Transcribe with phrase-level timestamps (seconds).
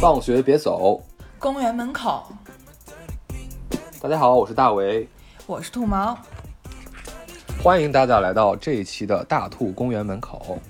[0.00, 1.02] 放学别走，
[1.38, 2.26] 公园门口，
[4.00, 5.08] 大家好，我是大为，
[5.46, 6.16] 我是兔毛。
[7.62, 10.60] 欢迎大家来到这一期的大兔公园门口。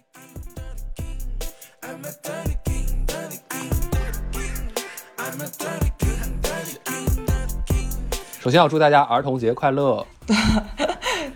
[8.40, 10.06] 首先要祝大家儿童节快乐。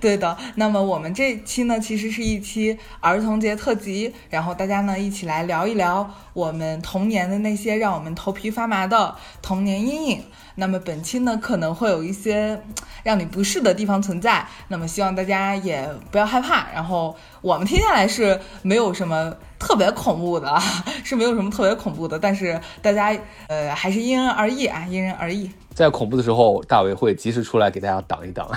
[0.02, 10.24] 对的，那么我们这期呢，其实是一期儿童节特辑，然后大家呢一起来聊一聊我们童年的那些让我们头皮发麻的童年阴影。
[10.56, 12.60] 那么本期呢可能会有一些
[13.04, 16.66] 让你不适的地方存在，那么希望大家也不要害怕。
[16.72, 20.60] 然后我们听下来是没有什么特别恐怖的，
[21.04, 23.16] 是没有什么特别恐怖的，但是大家
[23.46, 25.48] 呃还是因人而异啊，因人而异。
[25.72, 28.50] 在恐怖的时候，大为会及时出来给大家挡一挡，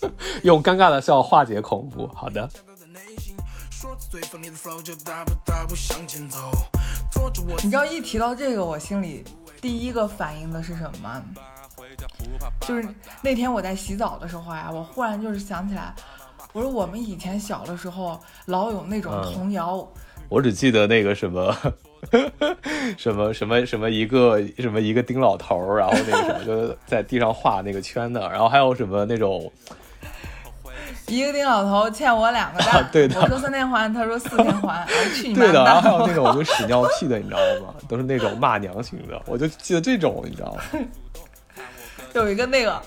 [0.42, 2.06] 用尴尬的笑化解恐怖。
[2.08, 2.48] 好的。
[7.62, 9.24] 你知道一提到这个，我心里
[9.60, 11.22] 第一个反应的是什么吗？
[12.60, 12.86] 就是
[13.22, 15.94] 那天我在洗澡的时候呀，我忽然就是想起来，
[16.52, 19.86] 我说我们以前小的时候老有那种童谣。
[20.28, 21.54] 我只记得那个什么，
[22.98, 29.52] 什么什么什么一个什么一个丁老头，然后那个什么就在地上画那个圈的，然后还有什么那种，
[31.08, 37.74] 一个丁老头欠我两个蛋，对的，我说三天还，他说四天还，去你对的，然后还有那种就屎尿屁的，你知道吗？
[37.88, 40.62] 都是那种骂娘型的，我就记得这种，你知道吗？
[42.14, 42.82] 有一个那个，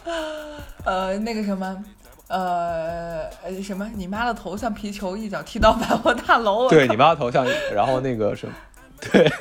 [0.83, 1.83] 呃，那个什么。
[2.29, 3.89] 呃呃什么？
[3.95, 6.69] 你妈的头像皮球，一脚踢到百货大楼。
[6.69, 8.53] 对你妈的头像，然后那个什么，
[9.01, 9.31] 对，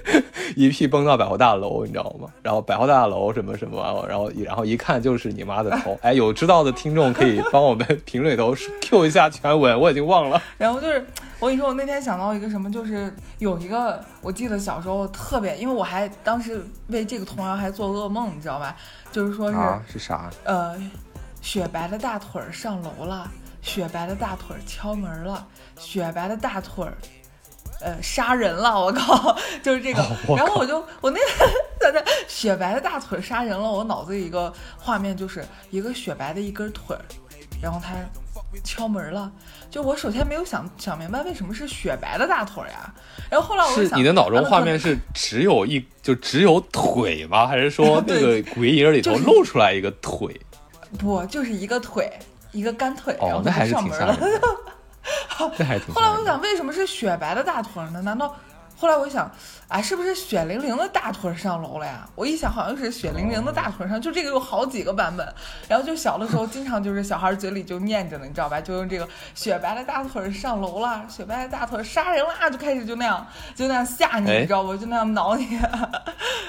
[0.56, 2.28] 一屁崩到百货大楼，你知道吗？
[2.42, 5.98] 然后百货大楼什么什么，然后然后一看就是你妈的头。
[6.02, 10.40] 哎，有知道的听众可以帮我们 评论里头 Q 一下全文，我已经忘了。
[10.58, 11.06] 然后就是
[11.38, 18.76] 我跟你说，我那天想到一个什么，就是有一个，我记得小时候特别，因为我还当时为这个童谣还做噩梦，你知道吧？
[19.12, 19.58] 就是说是
[19.92, 20.30] 是啥？
[20.44, 20.74] 呃。
[21.44, 25.46] 雪白的大腿儿上楼了，雪白的大腿儿敲门了，
[25.76, 26.96] 雪白的大腿儿，
[27.84, 28.80] 呃，杀人了！
[28.80, 30.02] 我靠， 就是这个。
[30.34, 31.26] 然后我就我那个
[31.78, 36.96] 在那雪白的大腿杀人了，我脑子里一个画面就是一个雪白的一根腿，
[37.60, 37.94] 然后他
[38.64, 39.30] 敲门了。
[39.70, 42.94] 就我首先没有想想明白为什么是雪白的大腿呀，
[43.28, 47.46] 然后后来我是你的脑中画面是只有一就只有腿吗？
[47.46, 50.40] 还是说那个鬼影里头露出来一个腿？
[50.98, 52.10] 不，就是一个腿，
[52.52, 54.18] 一个干腿，然后就上门了。
[55.58, 55.94] 那还挺。
[55.94, 58.00] 后来我想，为什么是雪白的大腿呢？
[58.02, 58.34] 难道？
[58.76, 59.30] 后来我想，
[59.68, 62.06] 哎，是不是血淋淋的大腿上楼了呀？
[62.16, 65.26] 我一想，好像是血淋淋的大腿上，就这个有好几个版本。
[65.68, 68.60] 然后就小的时候，经常就是小孩嘴里就念着呢，你知道吧？
[68.60, 74.76] 就用这个雪白的大腿上楼了，雪白的大腿杀人啦，就开始就那样，就那样吓你，你知道不？
[74.76, 75.56] 就那样挠你。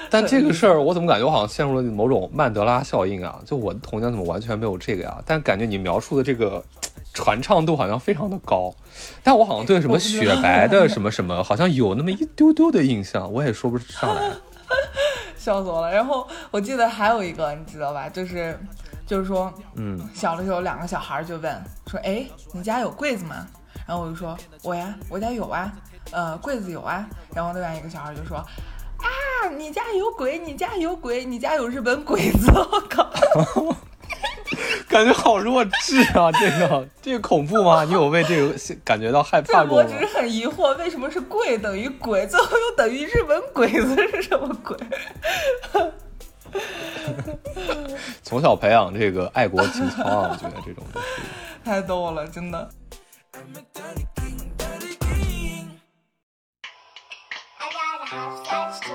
[0.10, 3.40] 但这个事儿，我怎么感觉我好像陷入了某种曼德拉效应啊？
[3.46, 5.16] 就我的童年怎么完全没有这个呀？
[5.28, 6.62] 但感觉你描述的这个。
[7.16, 8.76] 传唱度好像非常的高，
[9.24, 14.31] 但我好像对什么雪白的什么什么好像有那么一丢丢的印象，我也说不上来。
[15.38, 15.92] 笑死我了。
[15.92, 18.09] 然后我记得还有一个，你知道吧？
[18.09, 18.59] 就是
[19.08, 23.47] 就是说，嗯，小的时候两个小孩就问说：“哎，你家有柜子吗？”
[23.88, 25.72] 然后我就说：“我呀，我家有啊，
[26.12, 28.38] 呃，柜子有啊。”然后另外一个小孩就说
[28.97, 33.08] ：“啊，你家有鬼，你家有鬼，你家有日本鬼子。” 我靠。
[34.88, 36.32] 感觉好弱智啊！
[36.34, 37.84] 这个 这个恐怖吗？
[37.84, 39.90] 你有为这个感觉到害怕过吗？
[39.90, 44.78] 我只是很疑惑，为什么是贵等于鬼，最后又等于日本鬼子是什么鬼？
[48.24, 51.08] 从小培养这个爱国情操啊，我觉得这种东西
[51.64, 52.70] 太逗了，真的。
[58.72, 58.91] 其实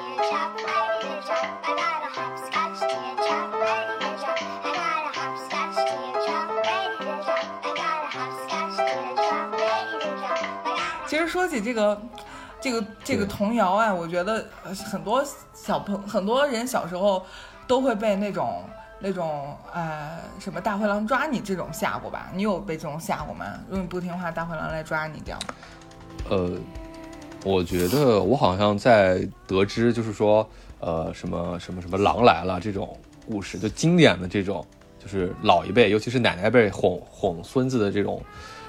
[11.30, 12.02] 说起这个，
[12.60, 14.44] 这个这个童谣啊，我觉得
[14.90, 15.24] 很多
[15.54, 17.24] 小朋很多人小时候
[17.68, 18.64] 都会被那种
[18.98, 22.32] 那种呃什么大灰狼抓你这种吓过吧？
[22.34, 23.46] 你有被这种吓过吗？
[23.68, 25.40] 如果你不听话，大灰狼来抓你这样？
[26.28, 26.50] 呃，
[27.44, 30.44] 我觉得我好像在得知就是说
[30.80, 34.66] 呃什么什么什么狼来了这种故事，就经典的这种，
[34.98, 38.20] 就是老一辈，尤其是奶奶辈哄哄孙子的这种。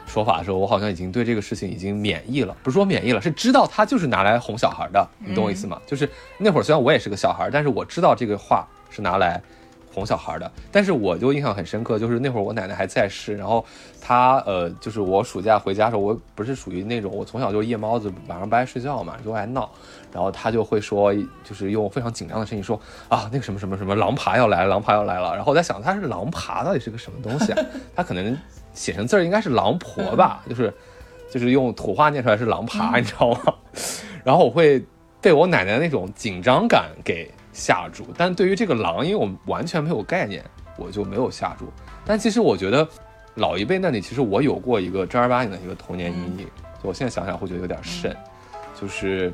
[0.06, 5.81] 说法的时候，我好像已经对这个事情已经免疫了，不是说免疫了，是知道他就是拿来哄小孩的，你懂我意思吗？
[5.88, 9.42] 就是那会儿虽然我也是个小孩，但是我知道这个话是拿来
[9.94, 10.51] 哄小孩的。
[10.71, 13.65] 但是我就印象很深刻，就是那会儿我奶奶还在世，然后
[14.01, 19.69] 她呃，就是我暑假回家的时候，我不是属于那种我从小就夜猫子，晚上不爱睡觉嘛，就爱闹，
[20.12, 21.13] 然后她就会说，
[21.44, 25.36] 就是用非常紧张的声音说啊，那个什么什么什么狼爬要来了，狼爬要来了。
[25.36, 27.65] 然后我在想，他是狼爬到底是个什么东西啊？
[27.95, 28.38] 他可能
[28.73, 30.73] 写成字儿应该是狼婆吧，就是
[31.29, 33.53] 就是用土话念出来是狼爬，你知道吗？
[34.23, 34.83] 然后我会
[35.19, 37.31] 被我奶奶那种紧张感给。
[37.53, 40.41] 吓住，但对于这个狼，因为我完全没有概念，
[40.77, 41.65] 我就没有吓住。
[42.06, 42.88] 但其实我觉得，
[43.35, 46.47] 老一辈那里其实我有过一个正儿八经的一个童年阴影。
[46.81, 48.15] 就我现在想想会觉得有点瘆，
[48.79, 49.33] 就是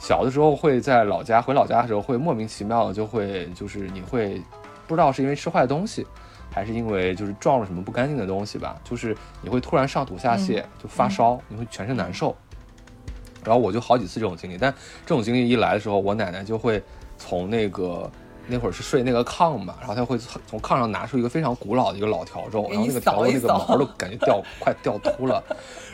[0.00, 4.40] 小的时候会在老家回老家的时候会莫名其妙的就会就是你会
[4.86, 6.06] 不知道是因为吃坏东西，
[6.52, 12.36] 还是因为就是撞了什么不干净的东西吧，就是你会突然上吐下泻，就发烧，你会全身难受。
[13.44, 14.72] 然后我就好几次这种经历，但
[15.04, 16.82] 这种经历一来的时候，我奶奶就会。
[17.18, 18.10] 从那个
[18.48, 25.40] 那会儿是睡那个炕嘛，然后她会从炕上拿出一个非常古老的一个老笤帚，然后那个笤帚那个毛都感觉掉快掉秃了，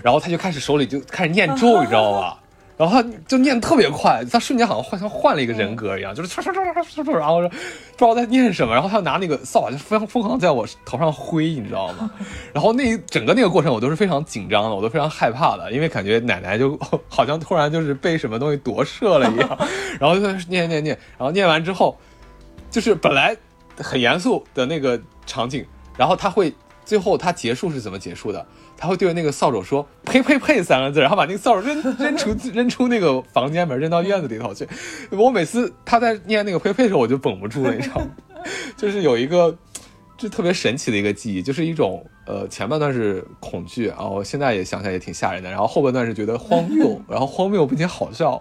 [0.02, 2.40] 然后她就开始手里就开始念咒， 你知道吧？
[2.78, 12.08] 然后他就念特别快，他瞬间好像换像换了一个人格一样，就是唰唰唰唰唰唰，然后说不知道在念什么，然后他拿那个扫把就疯疯狂在我头上挥，你知道吗？
[12.54, 16.78] 然后那整个那个过程我都是非常紧张的，我都非常害怕的，因为感觉奶奶就
[17.08, 19.58] 好像突然就是被什么东西夺舍了一样，
[19.98, 21.98] 然后就念念念，然后念完之后，
[22.70, 23.36] 就是本来
[23.76, 25.66] 很严肃的那个场景，
[25.96, 26.54] 然后他会
[26.84, 28.46] 最后他结束是怎么结束的？
[28.78, 34.66] 他会对着那个扫帚说“呸呸呸”三个字，然后把那个扫帚扔扔出扔出那个房间门，扔到院子里头去。
[35.10, 38.06] 我每次他在念那个“呸呸”的时候，我就绷不住了，你知道吗？
[38.76, 39.54] 就是有一个，
[40.16, 48.40] 就特别神奇的一个记忆，就是一种呃前半段是恐惧，然后现在也想起来也挺吓人的，然后后半段是觉得荒谬， 然后荒谬并且好笑。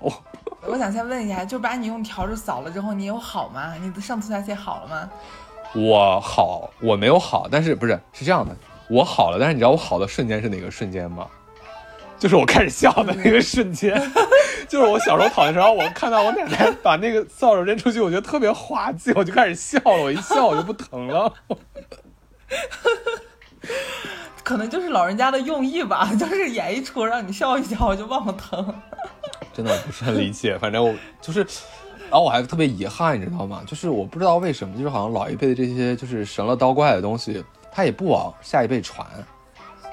[0.67, 3.73] 我想先问一下，就把你用笤帚扫了之后，你有好吗？
[3.81, 5.09] 你的上吐下泻好了吗？
[5.73, 8.55] 我好，我没有好，但是不是是这样的。
[8.89, 11.27] 我好了，但是你知道我好的瞬间是哪个瞬间吗？
[12.19, 13.93] 就是我开始笑的那个瞬间，
[14.67, 20.03] 就是我小时候躺的时候，我看到我奶奶把那个扫帚扔出去，我觉得特别滑稽，我就开始笑了。
[20.03, 21.31] 我一笑我就不疼了。
[24.43, 28.73] 可能就是老人家的用意吧， 就是演一出让你笑一笑，我就忘了疼。
[29.53, 31.41] 真的不是很理解，反正我就是，
[32.09, 33.61] 然后我还特别遗憾，你知道吗？
[33.67, 37.43] 就是我不知道为什么，就是好像老一辈的这些就是神了刀怪的东西。
[37.77, 39.05] 他也不往下一辈传，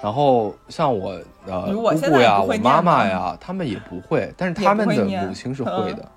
[0.03, 6.11] 然后像我呃姑姑呀、我妈妈呀，他们也 不会，但是他们的母亲是 会的，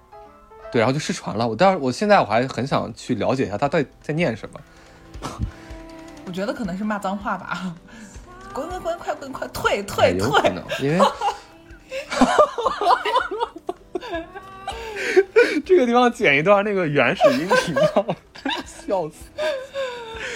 [0.72, 1.46] 对，然后就失传了。
[1.46, 4.62] 我当时，我现在我还很想去了解一下他到底在念什么。
[6.26, 7.76] 我觉得可能是骂脏话吧，
[8.54, 10.20] 滚滚滚，快滚快退退退！
[10.20, 11.06] 有可能，因为
[15.66, 17.76] 这个地方剪一段那个原始音频，
[18.66, 19.16] 笑死。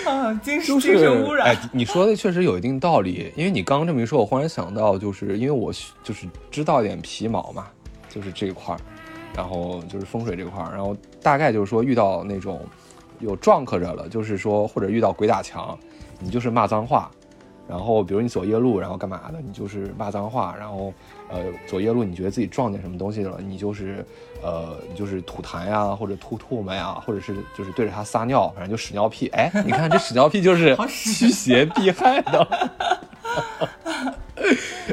[0.10, 1.48] 啊，精神精神污染！
[1.48, 5.72] 哎，你说的确实有一定道理，因为你刚刚这么一说，我忽然想到，就是因为我
[6.04, 7.68] 就是知道一点皮毛嘛，
[8.10, 8.80] 就是这一块儿，
[9.36, 12.62] 然后就是风水这块儿，然后大概就是说遇到那种
[13.20, 15.78] 有撞客着了，就是说或者遇到鬼打墙，
[16.20, 17.10] 你就是骂脏话。
[17.70, 19.40] 然后，比如你走夜路，然后干嘛的？
[19.40, 20.54] 你就是骂脏话。
[20.60, 20.94] 然后，
[21.32, 23.40] 呃，走夜路，你觉得自己撞见什么东西了？
[23.40, 24.06] 你就是，
[24.44, 29.28] 呃，你就是吐痰呀，或者吐唾沫呀，或者是就是对着它撒尿，反正就屎尿屁。
[29.30, 32.70] 哎，你看这屎尿屁就是驱邪避害的。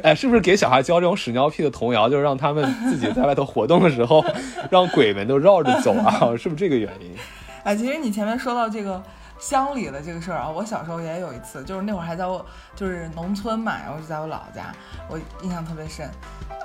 [0.05, 4.25] 哎，是不是给小孩教这种屎尿屁的童谣，就是让他们自己在外头活动的时候，
[4.71, 6.21] 让鬼们都绕着走啊？
[6.39, 7.11] 是不是这个原因？
[7.65, 9.03] 哎，其实你前面说到这个。
[9.39, 14.75] 乡里的这个事儿啊，我小时候也有一次，就是那会儿还在我就是农村嘛，然后就在我姥姥家，
[15.09, 16.09] 我印象特别深。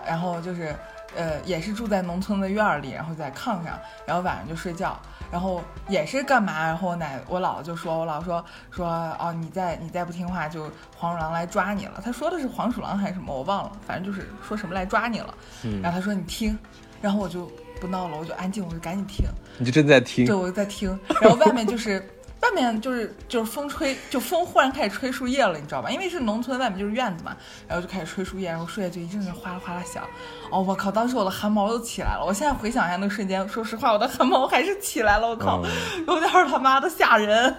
[0.05, 0.75] 然后就是，
[1.15, 4.99] 呃，也是住在农村的院儿里，然后在炕上，然后晚上就睡觉，
[5.31, 6.61] 然后也是干嘛？
[6.65, 8.87] 然后我奶我姥姥就说，我姥姥说说
[9.17, 12.01] 哦，你再你再不听话，就黄鼠狼来抓你了。
[12.03, 15.33] 他说的是黄鼠狼还是什么，我忘了，反正就是说什么来抓你了。
[15.81, 16.57] 然后他说你听，
[17.01, 17.49] 然后我就
[17.79, 19.25] 不闹了，我就安静，我就赶紧听。
[19.57, 20.25] 你就真在听？
[20.25, 20.99] 对，我就在听。
[21.21, 22.05] 然后外面就是。
[22.43, 25.89] 外面就是就是风吹，就风忽然开始吹树叶了，你知道吧？
[25.89, 27.33] 因为是农村，外面就是院子嘛，
[27.69, 30.03] 然后就开始吹树叶，然后树叶就一阵阵哗啦哗啦响。
[30.51, 30.91] 哦，我靠！
[30.91, 32.25] 当时我的汗毛都起来了。
[32.27, 35.29] 我现在回想一下那个瞬间，说实话，我的汗毛还是起来了。
[35.29, 35.63] 我靠，
[36.05, 37.55] 有点他妈的吓人。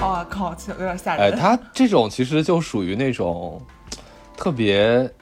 [0.00, 1.32] 哦靠，有点吓人。
[1.32, 3.60] 哎，他这种其实就属于那种
[4.36, 5.12] 特别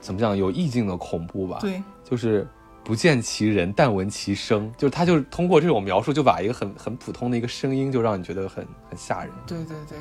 [0.00, 1.58] 怎么讲有意境的恐怖吧？
[1.60, 2.48] 对，就是。
[2.88, 9.30] 不见其人，但闻其声，就是他，就是通过这种描述，就把一个很很普通的一个声音，就让你觉得很很吓人。
[9.46, 9.98] 对对对，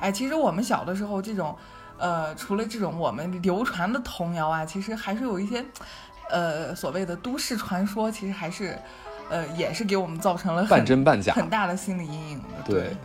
[0.00, 1.54] 哎，其实我们小的时候，这种，
[1.98, 5.62] 呃，除了这种我们流传的童谣啊，其实还是有一些
[6.30, 8.78] 呃所谓的都市传说，其实还是
[9.28, 12.44] 呃也是给我们造成了半真半假很大的心理阴影的。
[12.64, 12.96] 对，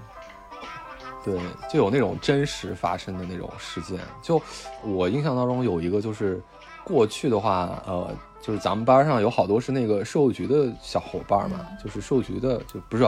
[1.25, 1.37] 对，
[1.69, 3.99] 就有那种真实发生的那种事件。
[4.21, 4.41] 就
[4.83, 6.41] 我印象当中有一个，就是
[6.85, 8.09] 过去的话，呃，
[8.47, 13.05] 就是咱们班上有好多是那个税务局的小伙伴嘛，嗯就是税务局的，就不是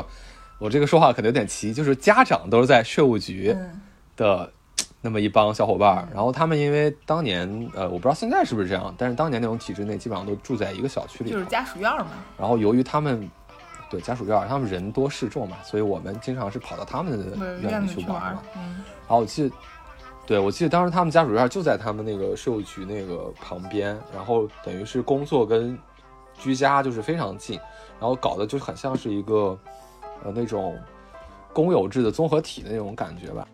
[0.57, 3.81] 我这个说话可能有点奇，就是家长都是在税务局嗯
[4.17, 4.51] 的。
[5.01, 12.07] 那么一帮小伙伴儿，然后他们因为当年，呃，我不知道现在是不是这样，但是当年那种体制内基本上都住在一个小区里头，就是家属院嘛。
[12.37, 13.29] 然后由于他们
[13.89, 18.43] 对家属院，他们人多势众嘛，所以我们经常是跑到他们的对，院子去玩儿去玩嘛。。
[18.57, 19.55] 嗯然后我记得，
[20.29, 25.75] 对我记得当时他们家属院就在他们那个税务局那个旁边，然后等于是工作跟
[26.37, 27.59] 居家就是非常近，
[27.99, 29.57] 然后搞得就很像是一个
[30.23, 30.77] 呃那种
[31.51, 33.47] 公有制的综合体的那种感觉吧。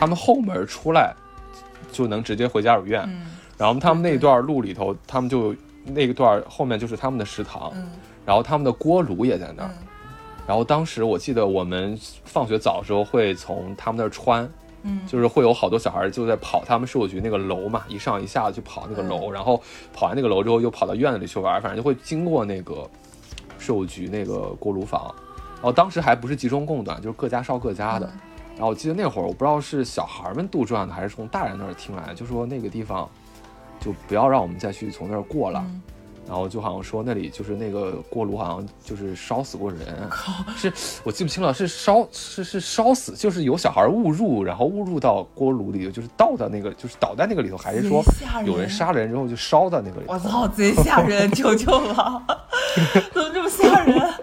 [0.00, 1.14] 他们后门出来
[1.92, 3.24] 就能直接回家属院，嗯
[3.56, 7.88] 然后他们那段路里头，他们就那个段后面就是他们的食堂，嗯
[8.24, 9.70] 然后他们的锅炉也在那儿。
[9.80, 9.85] 嗯
[10.46, 14.48] 然后当时我记得我们放学早的时候会从他们那儿穿，
[14.82, 19.60] 嗯，就是会有好多小孩就在跑他们税务局那个楼嘛，一上一下去跑那个楼，然后
[19.92, 22.88] 跑完那个楼之后又跑到院子里去玩，反正就会经过那个
[23.58, 25.12] 税务局那个锅炉房。
[25.54, 28.06] 然后当时还不是集中供暖，就是各家烧各家的。
[28.06, 28.20] 嗯
[28.56, 33.06] 然后我记得那会儿我不知道是小孩们杜撰的，还是从大人那儿听来的，就说那个地方
[33.78, 35.62] 就不要让我们再去从那儿过了。
[35.62, 35.82] 嗯
[36.26, 39.80] 然后就好像说那里就是那个锅炉好像就是烧死过人，
[40.56, 40.72] 是
[41.04, 48.02] 我记不清了，是烧是是烧死，就是有小孩误入，然后误入到锅炉里，就是倒到那个就是倒在那个里头，还是说
[48.44, 50.14] 有人杀了人之后就烧到那个里头？
[50.14, 51.30] 我操，贼吓人！
[51.32, 52.22] 求求了，
[53.14, 53.96] 怎么这么吓人？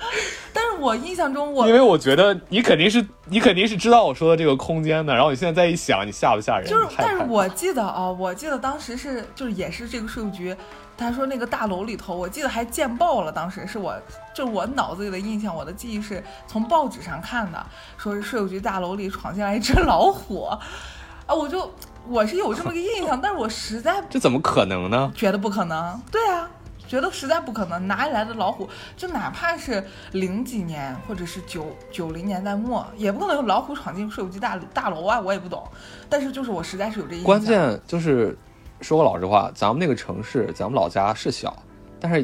[0.83, 6.69] 我印象中我，因为我觉得你肯定是你肯定是知道我说的这个空间的，然后你现在再一想，你吓不吓人？
[6.69, 10.55] 就是但是我记得啊，我记得当时是就是也是这个税务局，
[10.97, 13.31] 他说那个大楼里头，我记得还见报了。
[13.31, 13.95] 当时是我
[14.33, 17.65] 就是我脑子里的印象，我的记忆是从报纸上看的，
[17.97, 20.43] 说是税务局大楼里闯进来一只老虎，
[21.25, 21.71] 啊，我就
[22.07, 25.11] 我是有这么个印象，但是我实在这怎么可能呢？
[25.15, 25.99] 觉得不可能。
[26.11, 26.49] 对啊，
[26.93, 28.69] 觉得实在不可能，哪里来的老虎？
[28.95, 35.19] 就哪怕是零几年或者是九九零年代末，也不可能有老虎闯进税务局大大楼啊！
[35.19, 35.63] 我也不懂，
[36.07, 37.25] 但是就是我实在是有这印象。
[37.25, 38.37] 关键就是
[38.79, 41.57] 说个老实话，咱们那个城市，咱们老家是小，
[41.99, 42.23] 但是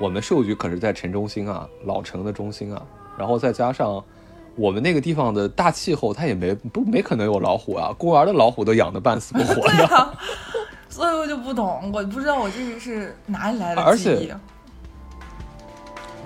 [0.00, 2.82] 我们税务局可是在城中心啊，老城的中心啊，
[3.16, 4.04] 然后再加上
[4.56, 9.86] 我们那个地方的大气候，它也没不没可能有老虎啊，公园的老虎都养的半死不活的。
[9.94, 10.12] 啊，
[10.88, 14.32] 所以我就不懂，我不知道我这个是哪里来的记忆。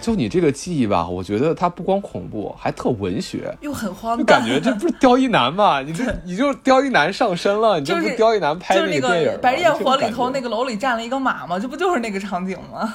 [0.00, 3.56] 就你这个记忆吧，我觉得它不光恐怖，还特文学。
[3.60, 5.80] 又很荒就诞，感觉这不是刁一男嘛？
[5.86, 9.32] 你这你就刁一男上身了，你这就是不是刁一男拍就是那个电影吗？
[9.34, 12.92] 个《白日焰火》里头那个楼里站了一个马吗，这不就是那个场景吗？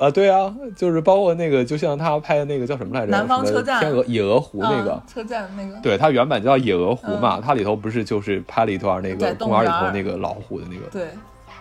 [0.00, 3.12] 啊，对啊，就是包括那个，就像他拍的那个叫什么来着？
[3.12, 11.10] 南方车站天鹅野鹅湖那个嗯，车站那个，对，它原版叫野鹅湖嘛，它里头不是就是拍了一段那个公园里头那个老虎的那个，对，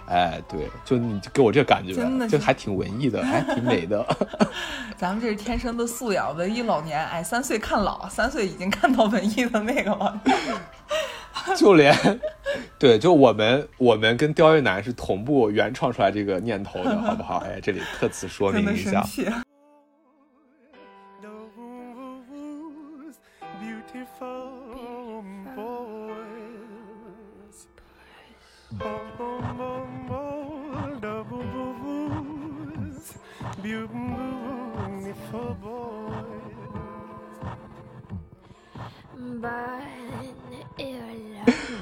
[0.08, 4.06] 哎，对，就你就给我这感觉真的，就还挺文艺的，还挺美的。
[4.96, 10.20] 咱们这是天生的素养，文艺老年，哎，三岁看老，三岁已经看到文艺的那个了。
[11.58, 11.94] 就连，
[12.78, 17.38] 对，就我们我们跟刁一男是同步原创出来这个念头的，好不好？
[17.40, 19.04] 哎，这里特此说 明一下。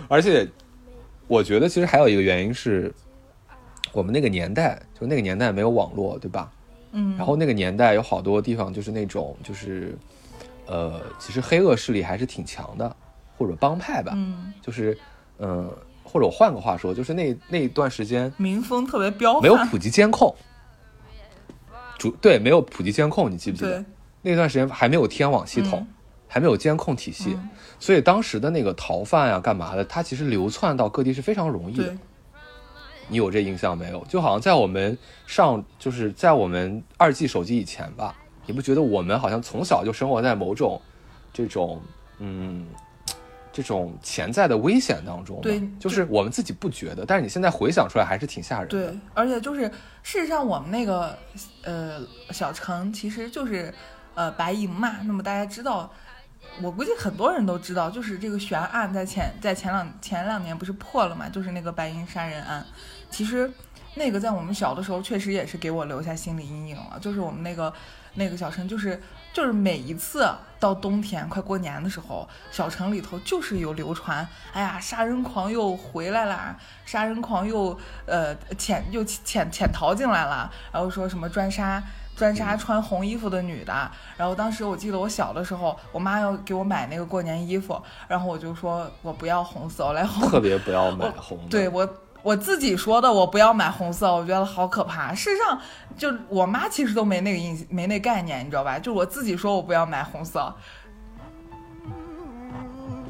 [0.08, 0.48] 而且，
[1.28, 2.94] 我觉得其实还有一个原因是，
[3.92, 6.52] 我们那个年代，就那个年代没有网络，对吧？
[6.94, 9.98] 嗯，然后那个年代有好多地方就是那种就是，
[10.66, 12.96] 呃，其实黑恶势力还是挺强的，
[13.38, 14.98] 或者帮派吧，嗯，就是，
[15.40, 15.70] 嗯、
[16.04, 20.34] 或者我换个话说，就是那那一段时间民风特别彪悍，没有普及监控，
[21.98, 23.84] 主对没有普及监控，你记不记得？
[24.22, 25.88] 那段时间还没有天网系统，嗯
[26.28, 31.96] 还没有监控体系，嗯所以当时的那个逃犯呀、干嘛的，它其实流窜到各地是非常容易的。，
[33.08, 34.04] 你有这印象没有？
[34.06, 38.16] 就好像在我们上，就是在我们二 G 手机以前吧，
[38.46, 40.82] 你不觉得我们好像从小就生活在某种
[41.32, 41.80] 这种
[42.18, 42.66] 嗯
[43.54, 45.42] 这种潜在的危险当中吗？
[45.44, 48.92] 对就是我们自己不觉得，但是你现在回想出来还是挺吓人的。
[48.92, 51.16] 对，而且就是事实上，我们那个
[51.64, 53.72] 呃小城其实就是
[54.16, 55.90] 呃白银嘛，那么大家知道。
[56.62, 62.66] 我估计很多人都知道，就是这个悬案在前在前两前两年不是破了嘛，就是那个白银杀人案。
[63.10, 63.52] 其实
[63.96, 66.98] 那个在我们小的时候，确实也是给我留下心理阴影了。
[67.00, 67.72] 就是我们那个
[68.16, 69.00] 那个小城，就是
[69.32, 70.28] 就是每一次
[70.60, 81.84] 到冬天快过年的时候，小城里头就是有流传，哎呀，杀人狂又回来啦，杀人狂又呃潜又潜潜逃进来了，然后说什么专杀。
[82.18, 83.72] 专杀穿红衣服的女的，
[84.18, 91.50] 然后当时我记得我小的时候，我妈要给我买那个过年衣服，然后我就说我不要红色，我来红特别不要买红的。
[91.50, 91.88] 对我
[92.24, 95.14] 我自己说的，我不要买红色，我觉得好可怕。
[95.14, 95.62] 事实上，
[95.96, 98.80] 就我妈其实都没那个印没那概念，你知道吧？
[98.80, 100.52] 就我自己说我不要买红色，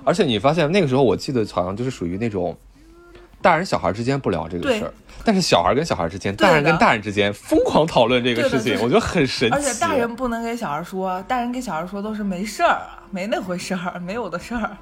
[0.03, 2.55] 而且你发现那个时候，我记得好像就是属于那种
[3.47, 9.55] 大人小孩之间不聊这个事儿，但是小孩跟小孩之间，大人跟大人之间疯狂讨论这个事情，就是我觉得很神奇。
[9.55, 14.75] 而且大人不能给小孩说，大人给小孩说都是没事儿，没那回事儿，没有的事儿，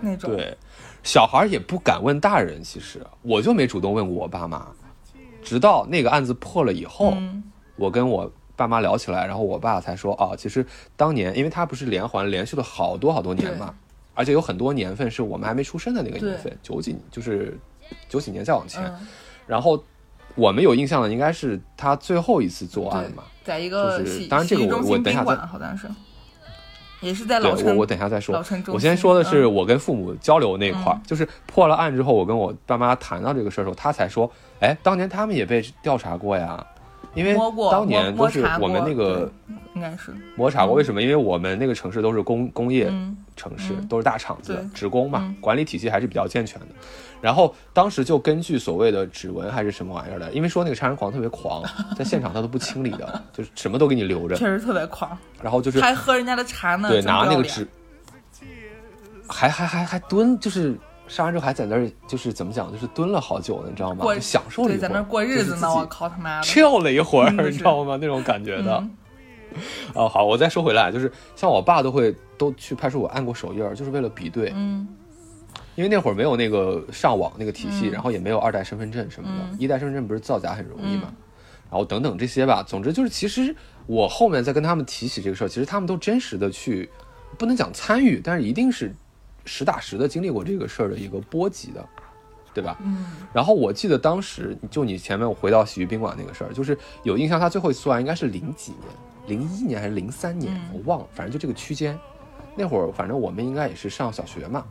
[0.00, 0.30] 那种。
[0.30, 0.56] 对，
[1.02, 2.62] 小孩也不敢问大人。
[2.62, 4.68] 其实我就没主动问过我爸妈，
[5.42, 7.42] 直到那个案子破了以后，嗯
[7.74, 10.64] 我跟我爸妈聊起来，然后我爸才说啊，其实
[10.94, 13.74] 当年因为他不是连环连续了好多好多年嘛，
[14.14, 17.58] 而且有很多年份是我们还没出生的那个年份，九几就是
[18.08, 19.06] 九几年再往前，嗯，
[19.46, 19.82] 然后
[20.34, 23.24] 我们有印象的应该是他最后一次作案嘛。
[23.42, 25.88] 在一个就是当然这个我我等一下再好像是，
[27.00, 27.66] 也是在老城。
[27.68, 28.36] 我我等一下再说
[28.68, 29.54] 我先说的是嗯。
[29.54, 31.02] 我跟父母交流那块儿，嗯。
[31.06, 36.64] 就是破了案之后，我跟我爸妈谈到这个事儿的时候，他才说，哎，当年他们也被调查过呀，
[37.14, 37.36] 因为
[37.70, 40.12] 当年摸都是我们那个对应该是。
[40.36, 40.76] 摸查过，嗯。
[40.76, 41.02] 为什么？
[41.02, 43.16] 因为我们那个城市都是工工业嗯。
[43.36, 43.86] 城市，嗯。
[43.88, 46.66] 都是大厂子，职工嘛嗯，管理体系还是比较健全的。
[47.20, 51.62] 然后当时就根据所谓的指纹还是什么玩意儿的，因为说那个杀人狂特别狂，
[51.94, 57.66] 在现场他都不清理的，就是什么都给你留着确，实特别狂，然后就是还喝人家的茶呢，对拿那个纸，
[59.28, 60.78] 还还还还蹲，就是
[61.10, 64.04] 杀完之后还在那儿，就是怎么讲，就是蹲了好久呢，你知道吗？
[64.14, 67.98] 就享受了一会儿，对在那儿过日子呢，我靠他妈的，chill 了一会儿， 你知道吗？
[68.00, 68.76] 那种感觉的。
[68.78, 68.90] 嗯
[69.94, 74.86] 哦，好，我再说回来，就是像我爸都会都去派出所按过手印儿，就是为了比对，嗯
[75.74, 81.16] 因为那会儿没有那个上网那个体系，嗯然后也没有二代身份证什么的，嗯一代身份证不是造假很容易嘛，嗯
[81.68, 82.62] 然后等等这些吧。
[82.62, 83.52] 总之就是，其实
[83.86, 86.88] 我后面再跟他们提起这个事儿，其实他们都真实的去，
[87.36, 88.94] 不能讲参与，但是一定是
[89.44, 91.84] 实打实的经历过这个事儿的一个波及的，
[92.52, 92.76] 对吧？
[92.82, 98.72] 嗯然后我记得当时就你前面我回到洗浴宾馆那个事儿，就是有印象，他最后一次作案应该是零几
[99.26, 101.98] 年，零一年还是零三年，嗯我忘了，反正就这个区间。
[102.56, 104.64] 那会儿反正我们应该也是上小学嘛，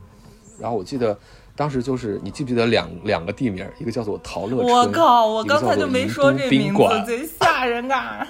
[0.60, 1.18] 然后我记得
[1.56, 7.06] 当时就是你记不记得两两个地名，一个叫做陶乐村，我靠，我刚才就没说这名字，宾馆。
[7.06, 8.28] 贼吓人啊！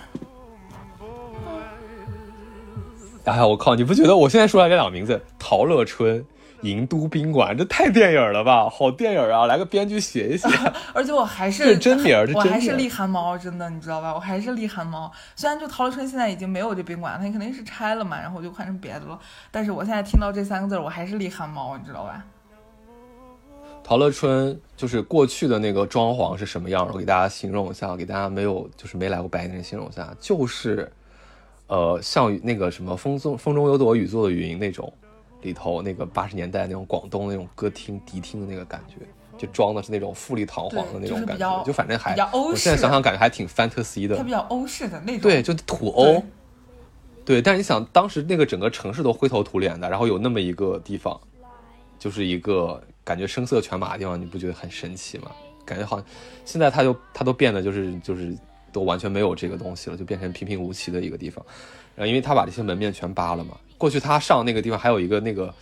[3.29, 3.75] 哎呀，我靠！
[3.75, 6.25] 你不觉得我现在说来这两个名字，陶乐春、
[6.61, 8.67] 银都宾馆，这太电影了吧？
[8.67, 9.45] 好电影啊！
[9.45, 10.47] 来个编剧写一写。
[10.95, 14.15] 而且我还是这真名我还是真名儿厉汗猫，真的，你知道吧？
[14.15, 15.11] 我还是立汗猫。
[15.35, 19.19] 虽然就陶乐春现在已经没有这宾馆，它肯定是拆了嘛，然后就换成别的了。
[19.51, 22.23] 但是我现在听到这三个字，我还是立汗猫，你知道吧？
[23.83, 26.87] 陶乐春就是过去的那个装潢是什么样？
[26.91, 30.91] 我给大家形容一下，给大家没有就是没来过白银的人形容一下，就是，
[31.69, 34.91] 呃，像那个什么风中风中有朵雨做的云那种，
[35.41, 38.95] 里头那个八十年代那种广东那种歌厅迪厅的那个感觉，
[39.37, 45.21] 就装的是那种富丽堂皇的那种感觉，就反正还我现在想想感觉还挺 fantasy 的它，比较欧式的那种。
[45.21, 46.23] 对，就土欧对。
[47.25, 51.19] 对，但是你想，当时那个整个城市都灰头土脸的，然后有那么一个地方，
[51.99, 55.29] 就是一个感觉声色犬马的地方，你不觉得很神奇吗？
[55.63, 56.05] 感觉好像
[56.43, 58.35] 现在它就它都变得就是就是
[58.71, 61.43] 都完全没有这个东西了，就变成平平无奇的一个地方。
[61.95, 65.53] 然后因为他把这些门面全扒了嘛，过去他上那个地方还有一个那个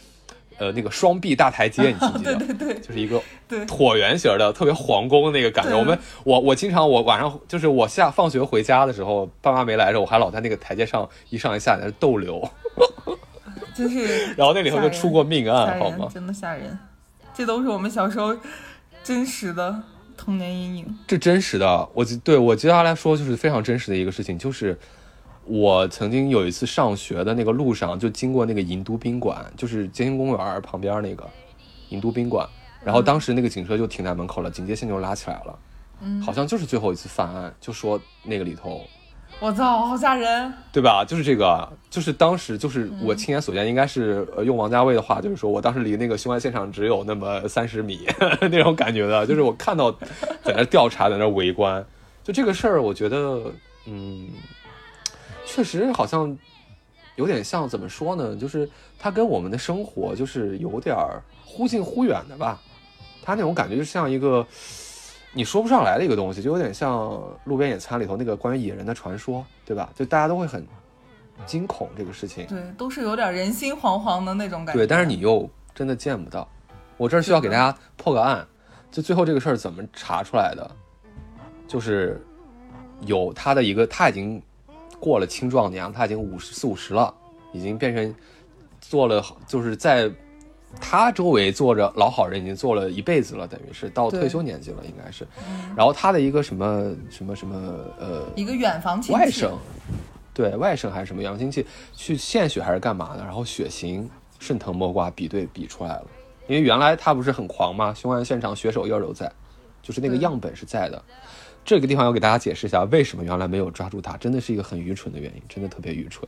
[0.60, 2.36] 呃那个双臂大台阶，你记不记得？
[2.38, 5.76] 对对对就是一个对椭圆形的，特别皇宫那个感觉。
[5.76, 12.48] 我们我我经常我晚上就是我下放学回家的时候，爸妈没来的时候，我还老在那个台阶上一上一下在那逗留，
[13.74, 16.08] 真是 然后那里头就出过命案，好吗？
[16.14, 16.78] 真的吓人。
[17.34, 18.36] 这都是我们小时候
[19.04, 19.84] 真实的
[20.18, 20.98] 童年阴影。
[21.08, 24.78] 这真实的，我对我接下来说就是非常真实的一个事情，就是
[25.46, 31.30] 我曾经有一次上学的那个路上，就经过那个银都宾馆，就是街心公园旁边那个
[31.90, 32.46] 银都宾馆，
[32.84, 35.60] 然后当时那个警车就停在门口了，警戒线就拉起来了，
[36.02, 38.82] 嗯，好像就是最后一次犯案，就说那个里头
[39.40, 40.52] 我操，好吓人！
[40.72, 41.06] 对吧？
[41.06, 48.08] 就是这个，就是当时就是我亲眼所见，应该是呃用王家卫的话，就是说我当时离那个凶案现场只有那么三十米
[48.42, 49.92] 那种感觉的，就是我看到
[50.44, 51.86] 在那调查，在那围观，
[52.24, 53.44] 就这个事儿，我觉得
[53.86, 54.28] 嗯，
[55.46, 56.36] 确实好像
[57.16, 58.36] 有点像怎么说呢？
[58.36, 60.96] 就是它跟我们的生活就是有点
[61.46, 62.60] 忽近忽远的吧。
[63.22, 64.46] 它那种感觉就像一个
[65.38, 69.88] 你说不上来的一个东西，就有点像路边野餐里头那个关于野人的传说，对吧？
[69.94, 70.66] 就大家都会很
[71.46, 72.48] 惊恐这个事情。
[72.48, 74.80] 对，都是有点人心惶惶的那种感觉。
[74.80, 76.50] 对，但是你又真的见不到。
[76.98, 78.44] 我这儿需要给大家破个案，
[78.90, 80.72] 就最后这个事儿怎么查出来的？
[81.68, 82.20] 就是
[83.02, 84.42] 有他的一个，他已经
[85.00, 87.14] 过了青壮年，他已经五十四五十了，
[87.54, 88.16] 已经变成
[88.82, 90.12] 做了，就是在
[90.80, 95.28] 他周围坐着老好人，已经坐了一辈子了，等于是到退休年纪了，应该是。
[95.76, 97.56] 然后他的一个什么什么什么
[98.00, 99.52] 呃一个远房亲戚，外甥，
[100.34, 104.10] 对外甥还是什么远房亲戚去献血还是干嘛的，然后血型
[104.40, 106.06] 顺藤摸瓜比对比出来了。
[106.48, 107.94] 因为原来他不是很狂吗？
[107.94, 109.32] 凶案现场血手印儿都在，
[109.82, 111.04] 就是那个样本是在的。
[111.66, 116.26] 这个地方要给大家解释一下，为什么原来没有抓住他，真的是一个很愚蠢的原因，真的特别愚蠢。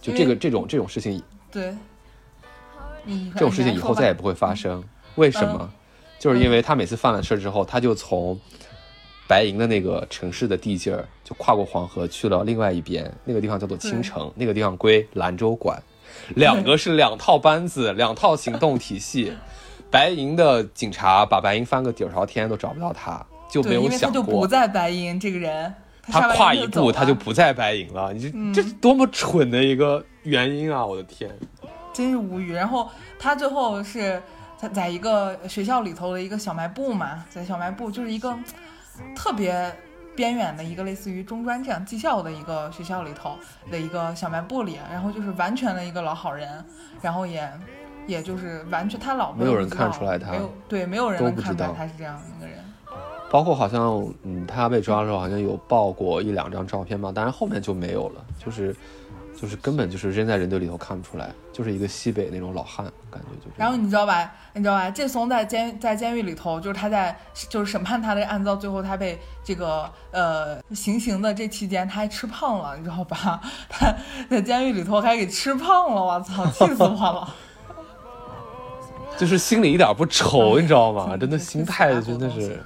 [0.00, 1.78] 就这个这种这种事情，对，你
[3.34, 4.82] 这种事情以后再也不会发生。
[5.16, 5.70] 为什么？
[6.18, 8.38] 就是因为他每次犯了事儿之后，他就从
[9.28, 15.82] 白银的那个城市的地界儿，就跨过黄河去了另外一边，那个地方叫做青城，那个地方归兰州管。
[16.36, 19.32] 两个是两套班子，两套行动体系。
[19.90, 28.12] 白银的警察把白银翻个底儿朝天都找不到他，就没对，有想过就不在白银这个人，他跨一步他就不在白银了。
[28.12, 30.84] 你这、嗯这是多么蠢的一个原因啊！
[30.84, 31.30] 我的天。
[31.94, 32.52] 真是无语。
[32.52, 34.22] 然后他最后是
[34.58, 38.36] 在在一个学校里头的一个小卖部嘛，在小卖部就是一个
[39.16, 39.74] 特别
[40.14, 43.38] 边远的一个类似于中专这样技校的一个学校里头
[43.70, 46.62] 的一个小卖部里，然后就是完全的一个老好人，
[47.00, 47.50] 然后也
[48.06, 52.58] 也就是完全他老婆没有人看出来他没有对，没有人能看出来他是这样的一个人。
[53.30, 58.76] 包括好像，嗯，他被抓的时候好像有爆过一两张照片嘛，但是后面就没有了，就是，
[59.36, 63.52] 就是根本就是扔在人堆里头看不出来，就是一个西北那种老汉，感觉就是。
[63.56, 64.32] 然后你知道吧？
[64.54, 64.90] 你知道吧？
[64.90, 67.16] 这松在监在监狱里头，就是他在
[67.48, 73.40] 就是审判他的案子，到最后他被这个呃行刑的这期间，他还吃胖了，你知道吧？
[73.68, 73.92] 他
[74.30, 77.34] 在监狱里头还给吃胖了，我操，气死我了！
[79.18, 81.08] 就是心里一点不愁，你知道吗？
[81.10, 82.60] 嗯 真的心态真的是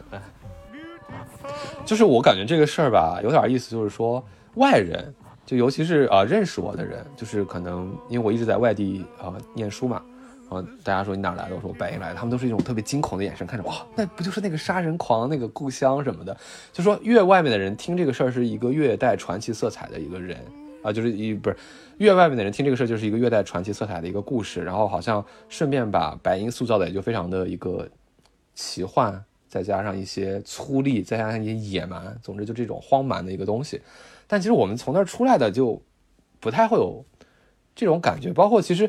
[1.84, 4.22] 就是我感觉这个事儿吧，有点意思，就是说
[4.54, 5.14] 外人，
[5.48, 10.02] 就尤其是啊、认识我的人，就是可能因为我一直在外地啊、念书嘛，
[10.42, 16.36] 然后大家说你哪来的，我说我北京来的，他们都是一种特别惊恐的眼神看着，哇，那不就是那个杀人狂那个故乡什么的？
[16.70, 20.36] 就说越外面的人听这个事儿是一个越带传奇色彩的一个人
[20.82, 21.56] 啊，就是一不是
[21.96, 27.88] 越外面的人听这个事儿就是一个越带传奇色彩的一个故事，然后好像顺便把白银塑造的也就非常的一个
[28.54, 33.80] 奇幻，再加上一些粗粝，再加上一些野蛮，总之就这种荒蛮的一个东西。
[34.28, 35.82] 但其实我们从那儿出来的就
[36.38, 37.04] 不太会有
[37.74, 38.88] 这种感觉，包括其实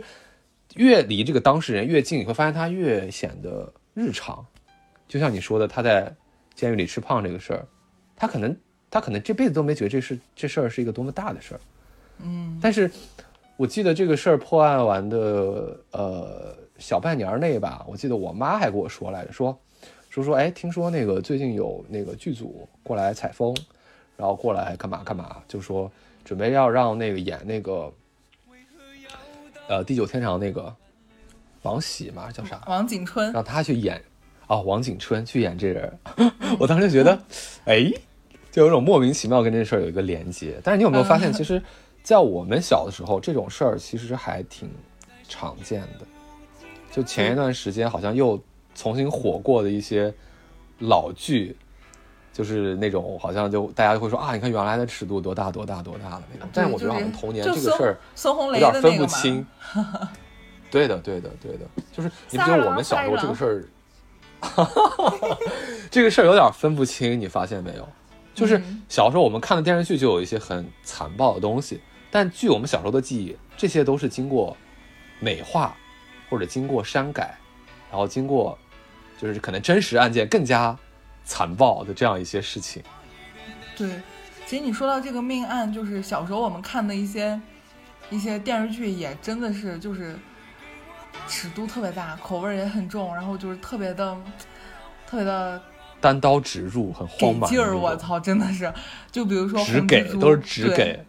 [0.76, 4.46] 越离这个当事人越近，你会发现他越显得日常。
[5.08, 6.14] 就像你说的，他在
[6.54, 7.66] 监狱里吃胖这个事儿，
[8.16, 8.56] 他可能
[8.92, 11.62] 他可能这辈子都没觉得这是这事儿是一个多么大的事儿。
[12.22, 12.92] 嗯，但是
[13.58, 19.58] 我记得这个事儿破案完的呃小半年儿内吧，我记得我妈还跟我说来着，说
[20.10, 23.56] 说说，哎，听说那个最近有那个剧组过来采风，
[24.20, 25.90] 然后过来干嘛干嘛，就说
[26.26, 27.90] 准备要让那个演那个
[29.70, 30.76] 呃地久天长那个
[31.62, 32.62] 王喜嘛，叫啥？
[32.68, 34.04] 王景春，让他去演
[34.46, 36.00] 啊、王景春去演这人，
[36.60, 37.18] 我当时就觉得，
[37.64, 37.90] 哎，
[38.52, 40.60] 就有种莫名其妙跟这事儿有一个连接。
[40.64, 41.62] 但是你有没有发现，其实，
[42.04, 44.70] 在我们小的时候，这种事儿其实还挺
[45.30, 46.06] 常见的。
[46.92, 48.38] 就前一段时间，好像又
[48.76, 50.14] 重新火过的一些
[50.80, 51.56] 老剧，
[52.40, 56.48] 就是那种好像就大家就会说啊，你看原来的尺度多大多大多大的那种。
[56.54, 59.46] 但是我觉得好像童年这个事儿孙红雷有点分不清。
[60.72, 63.66] 对的，对的，对的，就是你不觉得我们小时候这个事儿
[65.92, 67.86] 这个事儿有点分不清，你发现没有？
[68.34, 74.56] 就是嗯小时候我们看的电视剧就有一些很残暴的东西，但据我们小时候的记忆，这些都是经过
[75.20, 75.76] 美化
[76.30, 77.38] 或者经过删改，
[77.92, 78.58] 然后经过
[79.20, 80.78] 就是可能真实案件更加
[81.30, 82.82] 残暴的这样一些事情。
[83.78, 84.02] 对，
[84.48, 87.40] 其实你说到这个命案，就是小时候我们看的一些
[88.10, 90.18] 一些电视剧，也真的是就是
[91.28, 94.18] 尺度特别大，口味儿也很重，然后就是特别的
[95.08, 95.62] 特别的
[96.02, 98.74] 单刀直入，很给荒蛮劲儿，我操，真的是，
[99.12, 101.06] 就比如说只给都是只给。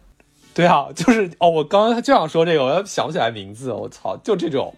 [0.53, 4.75] 对啊，就是哦，我刚刚就想说这个，我要想不起来名字，我操，就这种，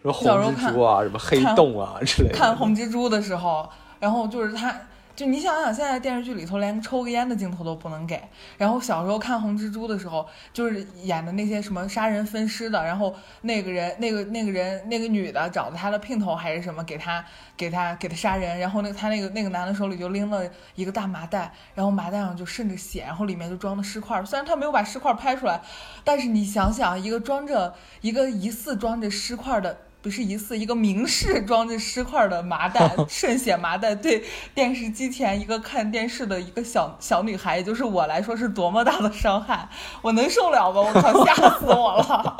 [0.00, 2.34] 什么红小时候看蜘蛛啊，什么黑洞啊之类的。
[2.38, 3.68] 看红蜘蛛的时候，
[4.02, 4.74] 然后就是他，
[5.14, 8.20] 就你想想，现在电视剧里头连抽个烟的镜头都不能给。
[8.58, 17.24] 然后小时候看《红蜘蛛》的时候，就是演的那些什么杀人分尸的，然后那个人、那个那个人、那个女的找的他的姘头还是什么，给他
[17.56, 18.58] 给他给他杀人。
[18.58, 20.42] 然后那他那个那个男的手里就拎了
[20.74, 24.20] 一个大麻袋，然后麻袋上就渗着血，然后里面就装的尸块。
[24.24, 25.60] 虽然他没有把尸块拍出来，
[26.02, 29.78] 但是你想想，一个装着一个疑似装着尸块的。
[30.02, 39.68] 不是疑似一个明示装着尸块的麻袋， 渗血麻袋，对电视机前一个看电视的一个小小女孩，也就是我来说是多么大的伤害，
[40.02, 40.80] 我能受了吗？
[40.80, 42.36] 我靠，吓死我了！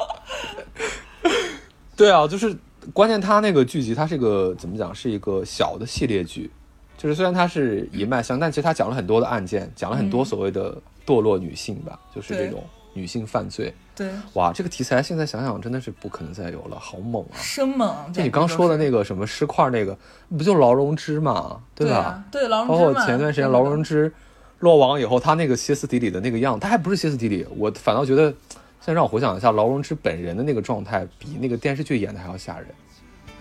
[1.97, 2.57] 对啊，就是
[2.93, 6.51] 关键，它那个剧集它是一个怎么讲，是一个小的系列剧，
[6.99, 13.73] 就是虽然它是一脉相，但其实它讲了很多的案件，讲了很多所谓的堕落女性吧，就是这种女性犯罪。
[13.95, 17.37] 对，哇，这个题材现在想想真的是不可能再有了，好猛啊！
[17.37, 18.13] 生猛！
[18.13, 19.97] 就你刚说的那个什么尸块那个，
[20.37, 21.97] 不就劳荣枝嘛，对吧？
[21.97, 24.13] 啊对，劳荣包枝嘛括前段时间劳荣枝
[24.61, 32.69] 落网以后，他那个歇斯底里的那个样，他还不是歇斯底里，我反倒觉得，现在让我回想一下，劳荣枝本人的那个状态，比那个电视剧演的还要吓人。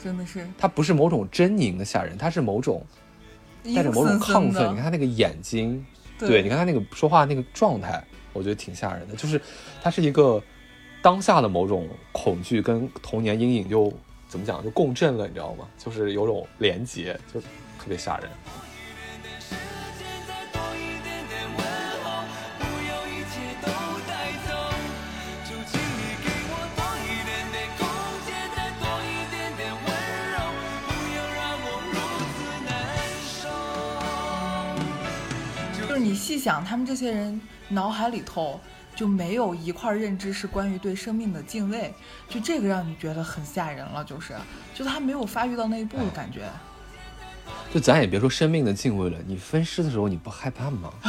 [0.04, 2.84] 真的是他不是某种狰狞的吓人，他是某种
[3.76, 4.72] 带着某种亢奋。
[4.72, 5.86] 你看他那个眼睛，
[6.18, 8.04] 对你看他那个说话那个状态，
[8.34, 9.16] 我觉得挺吓人的。
[9.16, 9.42] 就是
[9.82, 10.42] 它是一个
[11.02, 13.92] 当下的某种恐惧跟童年阴影就
[14.28, 15.68] 怎么讲就共振了，你知道吗？
[15.78, 18.30] 就是有种连结，就特别吓人。
[35.90, 38.60] 就是你细想，他们这些人脑海里头
[38.96, 41.94] 就没有一块认知是关于对生命的敬畏，
[42.28, 44.36] 就这个让你觉得很吓人了，就是，
[44.76, 46.42] 就他没有发育到那一步的感觉。
[47.74, 50.92] 就咱也别说生命的敬畏了，你分尸的时候你不害怕吗？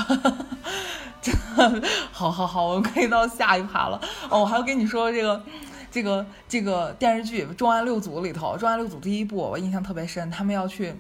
[2.13, 4.01] 好好好，我们可以到下一趴了。
[4.31, 5.43] 哦，我还要跟你说这个，
[5.91, 10.95] 这个这个电视剧《重案六组》里头，《重案六组》第一部我印象特别深，他们要去。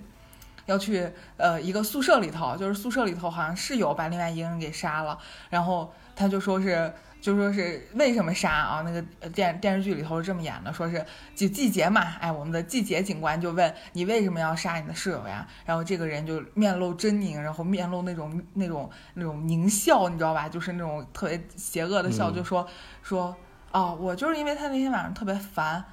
[0.66, 5.18] 要去呃一个宿舍里头，就是宿舍里头好像室友把另外一个人给杀了，
[5.50, 8.82] 然后他就说是就说是为什么杀啊？
[8.82, 15.46] 那个电电视剧里头是这么演的，说是就季节嘛，哎，我们的季节警官就问你为什么要杀你的室友呀？
[15.64, 20.48] 然后这个人就面露狰狞，然后面露那种那种那种狞笑，你知道吧？
[20.48, 22.66] 就是那种特别邪恶的笑，就说
[23.02, 23.36] 说
[23.70, 25.84] 哦，我就是因为他那天晚上特别烦。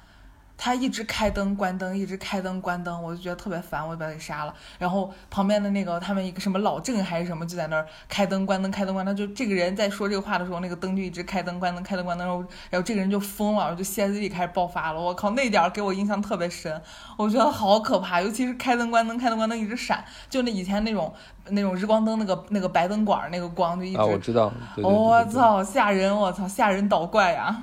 [0.62, 4.52] 他一直开灯关灯，一直开灯关灯，我就觉得特别烦，我就把他给杀了。
[4.78, 9.16] 然后旁边的那个他们一个什么老郑还是什么，就在那儿开灯关灯开灯关灯。
[9.16, 15.00] 就这个人在说这个话的时候，那个灯就一直开灯关灯开灯关灯，然后然后这个人就疯了，然后就歇斯底里开始爆发了。
[15.00, 16.78] 我靠，那点儿给我印象特别深，
[17.16, 21.10] 我觉得好可怕，尤其是开灯关灯开灯关灯一直闪，就那以前那种
[21.48, 23.98] 那种日光灯那个那个白灯管儿那个光就一直。
[23.98, 24.52] 啊，我知道。
[24.76, 26.14] 我操，吓人！
[26.14, 27.62] 我操，吓人捣怪呀！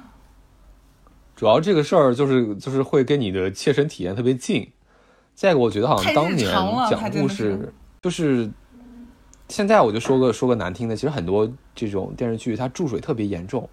[1.37, 4.69] 主要这个事儿就是就是会跟你的切身体验特别近。
[5.35, 6.51] 再一个，我觉得好像当年
[6.89, 7.71] 讲故事
[8.01, 8.49] 就是，
[9.47, 13.69] 现在我就说个说个难听的，其实很多这种电视剧它注水特别严重，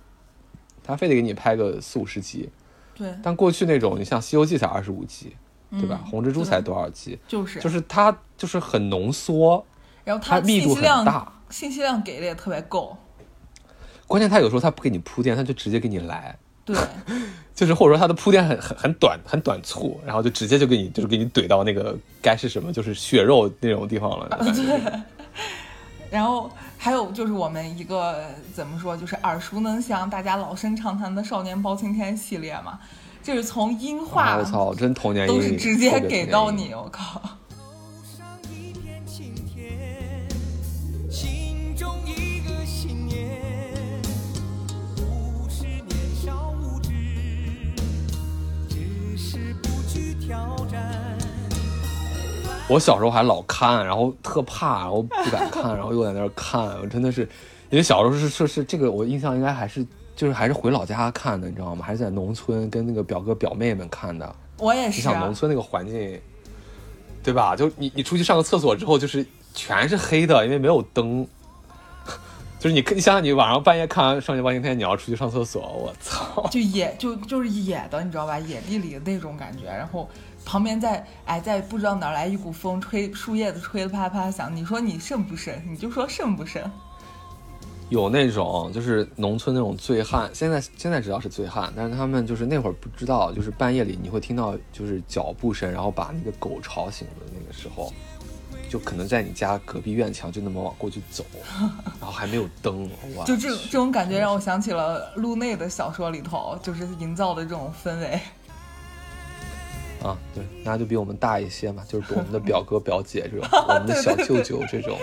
[0.83, 2.51] 它非得给你拍个四五十集。
[2.95, 5.35] 对，但过去那种，你像《西游记》才二十五集，
[5.71, 6.01] 对吧？
[6.05, 7.19] 嗯红蜘蛛才多少集？
[7.27, 9.65] 就是就是它就是很浓缩，
[10.05, 11.33] 然后它密度很大。
[11.49, 12.95] 信息量给的也特别够，
[14.07, 16.39] 关键它有时候它不给你铺垫，它就直接给你来。
[16.65, 16.77] 对，
[17.55, 24.29] 就是或者说它的铺垫很很很短很短促，然后就直接就给你就是给你怼到那个该是什么就是血肉那种地方了。
[24.31, 24.63] 感觉
[26.11, 32.79] 然后还有就是我们一个怎么说，就是耳熟能详、大家老生常谈的《少年包青天》系列嘛，
[33.23, 37.21] 就是从音啊画我操，真童年都，是直接给到你，我靠！
[52.67, 57.23] 我小时候还老看，然后特怕，然后不敢看，然后又在那儿看，我真的是，
[57.69, 61.85] 因为小时候是是是这个，我印象应该还是就是还是回老家看的，你知道吗？
[61.85, 64.35] 还是在农村跟那个表哥表妹们看的。
[64.59, 66.19] 我也是你，想农村那个环境，
[67.23, 67.55] 对吧？
[67.55, 71.27] 就你你出去上个厕所之后，就是全是黑的，因为没有灯。
[72.59, 76.49] 就是你你想想，你晚上半夜看完《少年包青天》，你要出去上厕所，我操！
[76.51, 78.39] 就野就就是野的，你知道吧？
[78.39, 80.09] 野地里的那种感觉，然后
[80.45, 84.55] 旁边在哎在不知道哪儿来一股风，吹树叶子吹得啪啪响。
[84.55, 85.63] 你说你瘆不瘆？
[85.69, 86.63] 你就说瘆不瘆？
[87.91, 97.93] 有那种就是农村那种醉汉，现在现在知道是醉汉，但是他们就是那会儿不知道，就是半夜里你会听到就是脚步声，然后把那个狗吵醒的那个时候，
[98.71, 101.25] 就可能在你家隔壁院墙就那么往过去走，
[102.01, 103.25] 然后还没有灯，哇！
[103.27, 108.19] 就这这种感觉让我想起了路内的小说里头，就是营造的这种氛围。
[110.05, 114.99] 啊，对，那就比我们大一些嘛， 就是我们的表哥表姐这种， 我们的小舅舅这种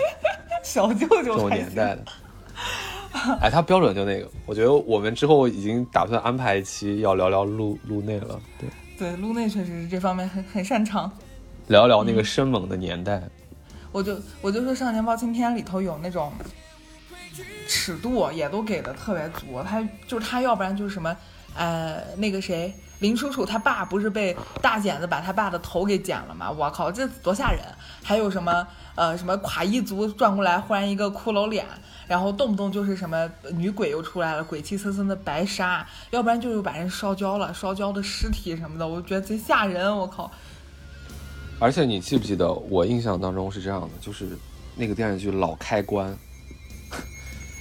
[0.62, 2.04] 小舅舅这种年代的。
[3.40, 11.10] 哎，他标准就那个，我觉得我们之后已经打算安排一期要聊聊路路内了，对，对，路内确实是这方面很很擅长。
[11.68, 13.22] 聊聊那个生猛的年代。
[13.92, 16.32] 我就我就说《少年包青天》里头有那种
[17.68, 19.62] 尺度，也都给的特别足。
[19.62, 21.14] 他就是他，要不然就是什么，
[21.54, 26.50] 呃，那个谁，林楚楚他爸不是被大剪子把他爸的头给剪了吗？
[26.50, 27.60] 我靠，这多吓人！
[28.02, 31.66] 还有什么，呃，什么垮一族转过来，忽然一个骷髅脸，
[32.06, 39.94] 然后动不动就是什么女鬼又出来了，鬼气森森的白纱，要不然就是把人烧焦了，烧焦的尸体什么的，我觉得贼吓人。
[39.94, 40.30] 我靠，
[41.58, 44.38] 而且你记不记得，我印象当中是这样的，就是
[44.76, 46.16] 那个电视剧老开关，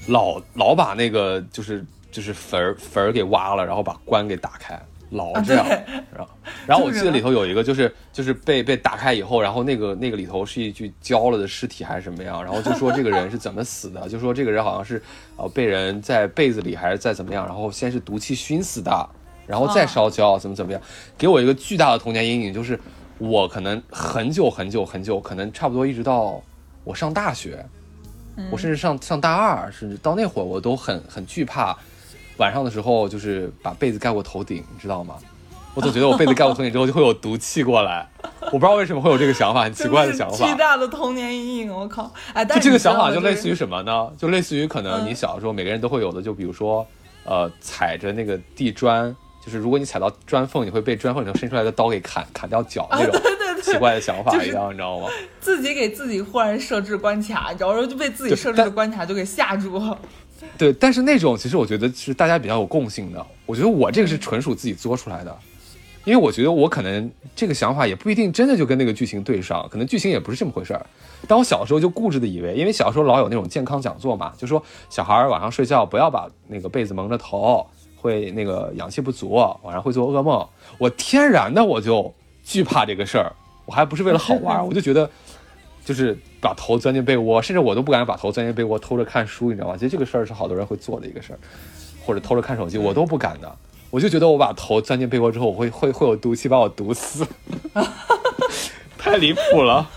[0.08, 4.80] 老老把那个就是就是坟儿坟儿给挖了，然后把关给打开，
[5.12, 5.66] 老啊这样。
[6.14, 6.30] 然后
[6.66, 15.02] 然后我记得里头有一个就是就是被被打开以后，然后那个那个里头是一具焦了的尸体还是什么样，然后就说这个人是怎么死的，就说这个人好像是
[15.38, 19.10] 呃被人在被子里还是在怎么样，然后先是毒气熏死的，
[19.48, 20.82] 然后再啊烧焦，怎么怎么样，
[21.18, 22.80] 给我一个巨大的童年阴影，就是
[23.18, 26.42] 我可能很久很久很久，可能差不多一直到
[26.84, 27.64] 我上大学，
[28.50, 31.78] 我甚至上上大二，甚至到那会儿我都很很惧怕，
[32.42, 35.14] 晚上的时候就是把被子盖过头顶，你知道吗？
[35.76, 38.10] 我总觉得我被子盖过头顶之后就会有毒气过来，
[38.46, 40.58] 我不知道为什么会有这个想法，很奇怪的想法巨。
[40.58, 42.12] 大的童年阴影，我靠！
[42.34, 44.12] 哎，但就是这个想法就类似于什么呢？
[44.18, 46.86] 就类似于可能嗯你小时候每个人都会有的，就比如说，
[47.26, 53.22] 呃，踩着那个地砖，就是如果你踩到砖缝，你会被砖缝里头伸出来的刀给砍砍掉脚那种
[53.62, 55.08] 奇怪的想法一样，你知道吗？
[55.40, 59.80] 自己给自己忽然设置关卡，然后就被自己设置的关卡就给吓住。
[60.58, 63.26] 对，但是那种其实我觉得是大家比较有共性的。
[63.46, 65.38] 我觉得我这个是纯属自己作出来的，
[66.06, 70.86] 因为我觉得我可能这个想法也不一定真的就跟那个剧情对上，可能剧情也不是这么回事儿。
[71.28, 80.48] 但我小时候就固执的以为，因为小时候老有那种健康讲座嘛，就说小孩晚上睡觉不要把那个被子蒙着头，会那个氧气不足，晚上会做噩梦。
[80.78, 82.12] 我天然的我就
[82.44, 83.32] 惧怕这个事儿，
[83.66, 85.10] 我还不是为了好玩，我就觉得
[85.86, 89.76] 就是把头钻进被窝，甚至我都不敢把头钻进被窝偷着看书，你知道吗？
[89.78, 91.40] 其实这个事儿是好多人会做的一个事儿，
[92.06, 93.56] 或者偷着看手机，我都不敢的。
[93.92, 97.28] 我就觉得我把头钻进被窝之后，我会会会有毒气把我毒死，
[98.98, 99.88] 太离谱了。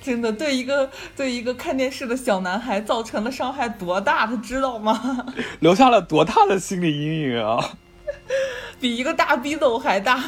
[0.00, 5.26] 真的，对一个对一个看电视的小男孩造成的伤害多大，他知道吗？
[5.60, 7.72] 留下了多大的心理阴影啊！
[8.80, 10.22] 比一个大逼斗还大。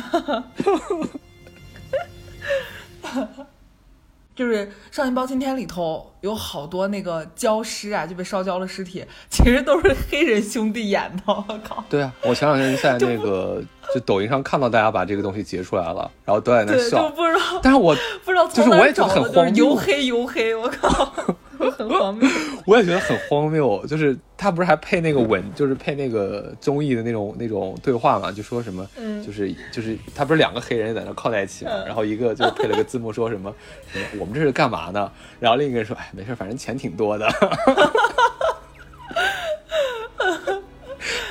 [4.40, 11.22] 就是《少年包青天》里头有好多那个焦尸啊，就被烧焦了尸体，其实都是黑人兄弟演的。
[11.26, 11.84] 我靠！
[11.90, 13.62] 对啊，我前两天在那个
[13.94, 17.10] 就抖音上看到大家把这个东西截出来了，然后都在那笑，就笑。
[17.10, 21.12] 不知道但是我不知道就是从哪儿我也觉得很荒谬黝黑黝黑，我靠，
[21.68, 22.28] 很荒谬。
[22.66, 33.52] 我也觉得很荒谬，就是他不是还配那个文，就是配那个综艺的那种那种对话嘛，就说什么，嗯就是就是他不是两个黑人在那靠在一起嘛，嗯然后一个就配了个字幕说什么
[33.92, 35.10] 什么 我们这是干嘛呢？
[35.40, 37.28] 然后另一个人说哎没事，反正钱挺多的。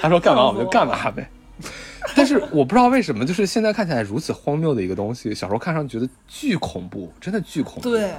[0.02, 1.30] 他说干嘛我们就干嘛呗。
[2.16, 7.90] 但是我不知道为什么，就是现在看起来如此荒谬的一个东西，小时候看上去觉得巨恐怖，真的巨恐怖。
[7.90, 8.12] 对，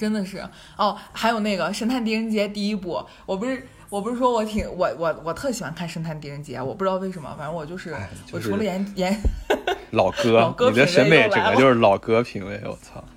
[0.00, 0.42] 真的是
[0.76, 0.96] 哦。
[1.12, 9.14] 还有那个《神探狄仁杰》第一部，我不是我不是说我挺我我我特喜欢看《神探狄仁杰》，我不知道为什么，反正我就是、哎就是我除了研研
[9.92, 13.04] 老哥，老哥你的审美整个就是老哥品味，我操！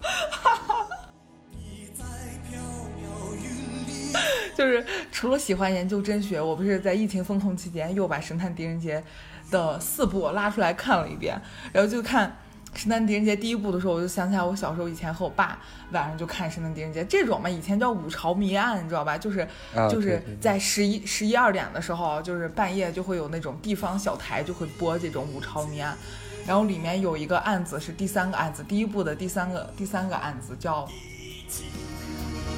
[4.55, 9.03] 就是除了喜欢研究真学，我不是在疫情封控期间又把《神探狄仁杰》
[9.51, 11.39] 的四部拉出来看了一遍，
[11.71, 12.29] 然后就看
[12.75, 15.59] 《神探狄仁杰》第一部的时候，我就想起来我小时候以前和我爸
[15.91, 19.17] 晚上就看《神探狄仁杰》这种嘛，以前叫五朝迷案，你知道吧？
[19.17, 25.97] 就是、啊就是在十一十一二点的时候，就是半夜就会有那种地方小台就会播这种五朝迷案。
[26.45, 30.85] 然后里面有一个案子是第三个案子，第一部的第三个第三个案子叫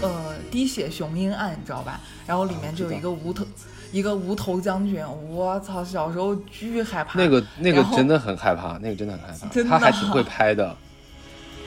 [0.01, 1.99] 呃滴血雄鹰案，你知道吧？
[2.26, 3.45] 然后里面就有一个无头、
[3.91, 7.17] 一个无头将军，我操，小时候巨害怕。
[7.17, 9.47] 那个那个真的很害怕，那个真的很害怕。
[9.47, 10.75] 真的他还挺会拍的，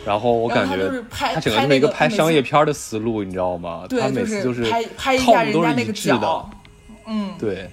[0.04, 0.76] 然后我感觉
[1.10, 3.82] 他整个就是一个拍商业片的思路，你知道吗？
[3.82, 6.44] 他对，每次就是拍拍一套路都是下人家那个一致的
[7.38, 7.70] 对，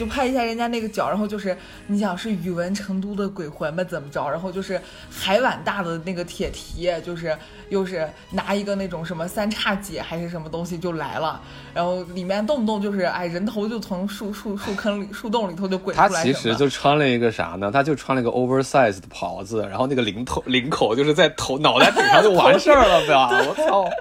[0.00, 1.54] 就拍一下人家那个脚，然后就是
[1.88, 4.80] 你想是宇文成都的鬼魂吧怎么着，然后就是
[5.10, 7.36] 海碗大的那个铁蹄，就是
[7.68, 11.38] 又是拿一个那种什么三叉戟还是什么东西就来了，
[11.74, 17.70] 然后里面动不动就是哎人头就从树树树坑里树洞里头就滚出来他其实就穿了一个啥呢？
[17.70, 23.28] 他就穿了一个 oversize 的袍子，然后那个领头领口就是在头脑袋顶上就完事儿了吧？
[23.46, 23.84] 我操！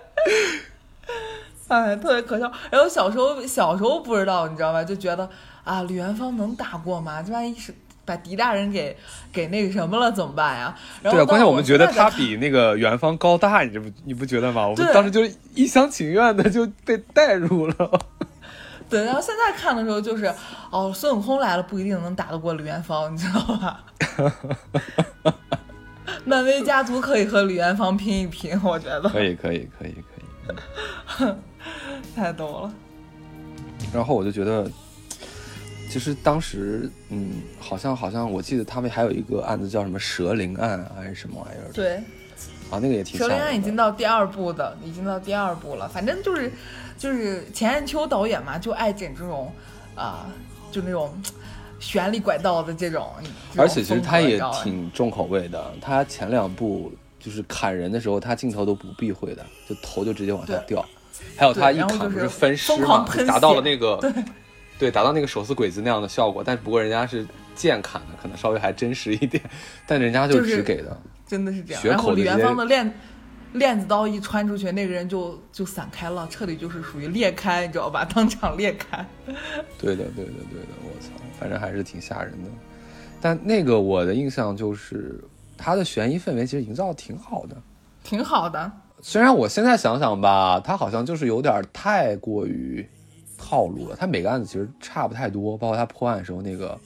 [1.69, 2.51] 哎，特别可笑。
[2.71, 4.83] 然后小时候小时候不知道，你知道吧？
[4.83, 5.29] 就觉得
[5.63, 7.21] 啊，李元芳能打过吗？
[7.21, 7.73] 这万一是
[8.05, 8.95] 把狄大人给
[9.31, 10.75] 给那个什么了怎么办呀？
[11.01, 14.67] 然后对啊，关键我们觉得他比那个元芳高大，你这不你不觉得吗？
[14.67, 17.99] 我们当时就是一厢情愿的就被带入了。
[18.89, 20.33] 对，然后现在看的时候就是
[20.71, 23.83] 哦，孙悟空来了不一定能打得过李元芳，你知道吧？
[26.25, 29.95] 漫威家族可以和李元芳拼一拼，我觉得可以，可以，可以，
[31.19, 31.33] 可以。
[32.15, 32.71] 太逗了。
[33.93, 34.69] 然后我就觉得，
[35.89, 41.95] 其实当时，嗯，好像好像我记得他们还有一个案子叫什么蛇灵案啊还是什么玩意儿对，
[42.69, 45.89] 啊，那个也挺蛇灵案已经到第二部的，已经到第二部了。
[45.89, 46.51] 反正就是
[46.97, 49.51] 就是钱雁秋导演嘛，就爱整这种
[49.95, 50.27] 啊、
[50.71, 51.11] 就那种
[51.79, 53.11] 旋里拐道的这种。
[53.51, 60.85] 这种而且其实他也挺重口味的，他前两部就是砍人的时候，他镜头都不避讳的，就头就直接往下对掉。
[61.35, 63.99] 还有他一砍不是分尸嘛，达到了那个
[64.79, 69.43] 对达到那个手撕鬼子那样的效果，但不过人家是剑砍的，可能稍微还真实一点，
[69.85, 70.97] 但人家就就是只给的。
[71.27, 71.81] 真的是这样。
[71.81, 72.91] 血然后李元芳的链
[73.53, 78.05] 链子刀一穿出去，那个人就就散开了，彻底就是属于裂开，你知道吧？
[78.15, 79.05] 当场裂开。
[79.77, 81.09] 对的，对的，对的，我操，
[81.39, 82.49] 反正还是挺吓人的。
[83.21, 85.21] 但那个我的印象就是，
[85.57, 87.57] 他的悬疑氛围其实营造得挺好的。
[88.01, 88.71] 挺好的，
[89.01, 92.87] 虽然我现在想想吧，他好像就是有点太过于
[93.39, 93.95] 套路了。
[93.95, 96.77] 他每个案子其实差不太多，包括他破案的时候那个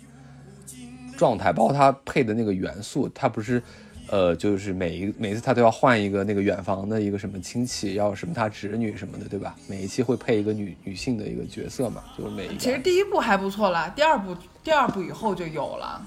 [1.18, 3.62] 状态，包括他配的那个元素，他不是。
[4.10, 9.56] 呃，就是每一每次他都要换一个那个远房的一个什么亲戚，要什么他侄女什么的，对吧？
[9.66, 12.58] 每一期会配一个女女性的一个角色嘛，就是每一个。
[12.58, 16.06] 其实第一部还不错啦，第二部第二部以后就有了。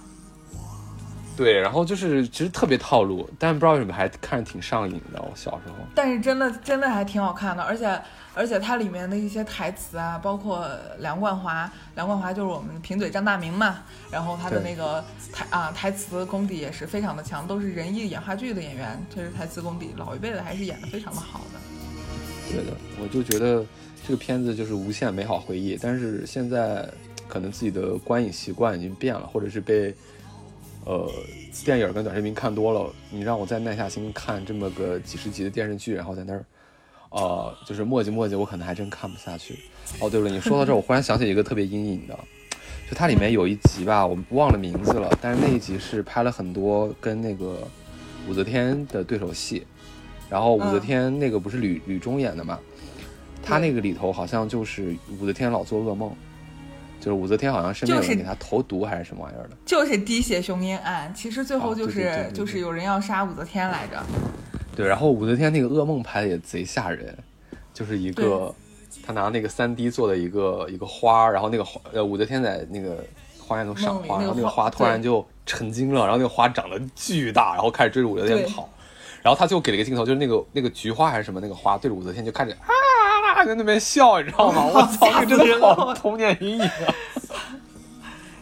[1.38, 5.20] 对，然后就是其实特别套路，但不知道为什么还看着挺上瘾的。
[5.22, 7.99] 我小时候，但是真的真的还挺好看的，而且
[8.37, 10.68] 而且它里面的一些台词啊，包括
[10.99, 13.78] 梁冠华，梁冠华就是我们贫嘴张大民嘛，
[14.11, 21.61] 然后他的那个台啊台词功底也是非常的强，都是人艺演话剧的演员，确实台词功底老一辈的还是演的非常的好的。
[22.51, 23.64] 对的，我就觉得
[24.07, 26.87] 这个片子就是无限美好回忆，但是现在
[27.26, 29.95] 可能自己的观影习惯已经变了，或者是被
[30.84, 31.11] 呃
[31.64, 36.45] 电影跟短视频看多了，你让我再耐下心看这么个几十集的电视剧，然后在那儿
[37.16, 39.58] 呃就是磨叽磨叽，我可能还真看不下去。
[40.00, 42.18] 哦，对了，你说到这儿，我忽然想起一个特别阴影的。
[42.88, 47.66] 就它里面有一集吧，我忘了名字了，但是那一集是拍了很多跟那个
[48.28, 49.66] 武则天的对手戏，
[50.30, 52.60] 然后武则嗯天那个不是吕吕中演的嘛，
[53.42, 56.12] 他那个里头好像就是武则天老做噩梦，
[57.00, 64.00] 就是武则天好像身边有人给她投毒还是什么玩意儿的，就是滴血雄鹰案，其实最后哦就是、就是有人要杀武则天来着。
[64.76, 67.16] 对，然后武则天那个噩梦拍的也贼吓人，
[67.72, 73.02] 就是一个对他拿那个三 D 做的一个一个花，然后那个花呃武则天在那个
[73.38, 78.68] 花园中赏花，然后那个花花突然就成精了，然后那个花长得巨大，然后开始追着武则天跑，
[79.22, 84.64] 然后他就给了一个镜头，就是那个那个菊花还是什么那个花对着武则天就看着啊在那边笑，你知道吗？
[84.72, 86.94] 我操，那个真的好童年阴影啊！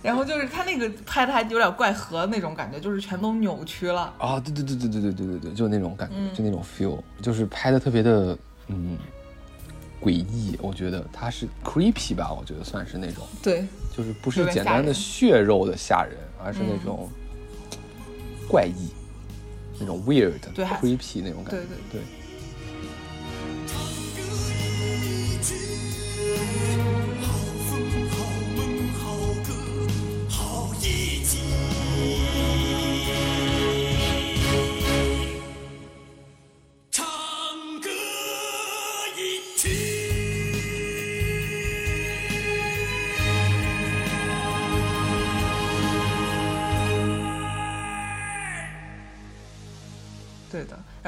[0.04, 4.12] 然后就是他那个拍的还有点怪和那种感觉，就是全都扭曲了。
[4.18, 8.36] 啊，对对对对对对对对对，就那种感觉，就那种 feel，就是拍的特别的
[8.66, 8.98] 嗯
[10.02, 17.08] 诡异，我觉得它是 creepy 吧，我觉得算是那种，对，就是不是简单的血肉的吓人，而是那种
[18.46, 18.90] 怪异，
[19.80, 22.00] 那种 weird creepy 那种感觉，对对对。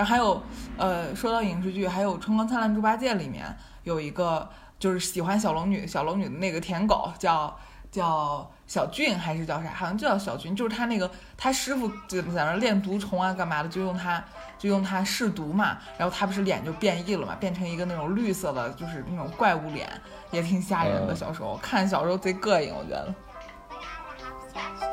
[0.06, 0.40] 还有，
[0.78, 3.44] 呃，说到影视剧，还有《春光灿烂猪八戒》里面
[3.82, 4.48] 有一个
[4.78, 7.54] 就是喜欢小龙女，小龙女的那个舔狗叫
[7.90, 9.70] 叫小俊还是叫啥？
[9.70, 14.22] 好像就叫小俊，就是他那个他师傅就在那儿练毒虫啊，干嘛的，就用他
[14.56, 19.88] 就用他试毒嘛，然后他不是脸就变异了嘛，变成一个那种绿色的，就是那种怪物脸，
[20.30, 21.12] 也挺吓人的。
[21.12, 23.14] 嗯小时候看小时候贼膈应，我觉得。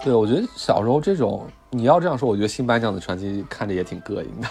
[0.04, 4.48] 对，我觉得小时候这种，你要这样说，我觉得《新白娘子传奇》看着也挺膈应的。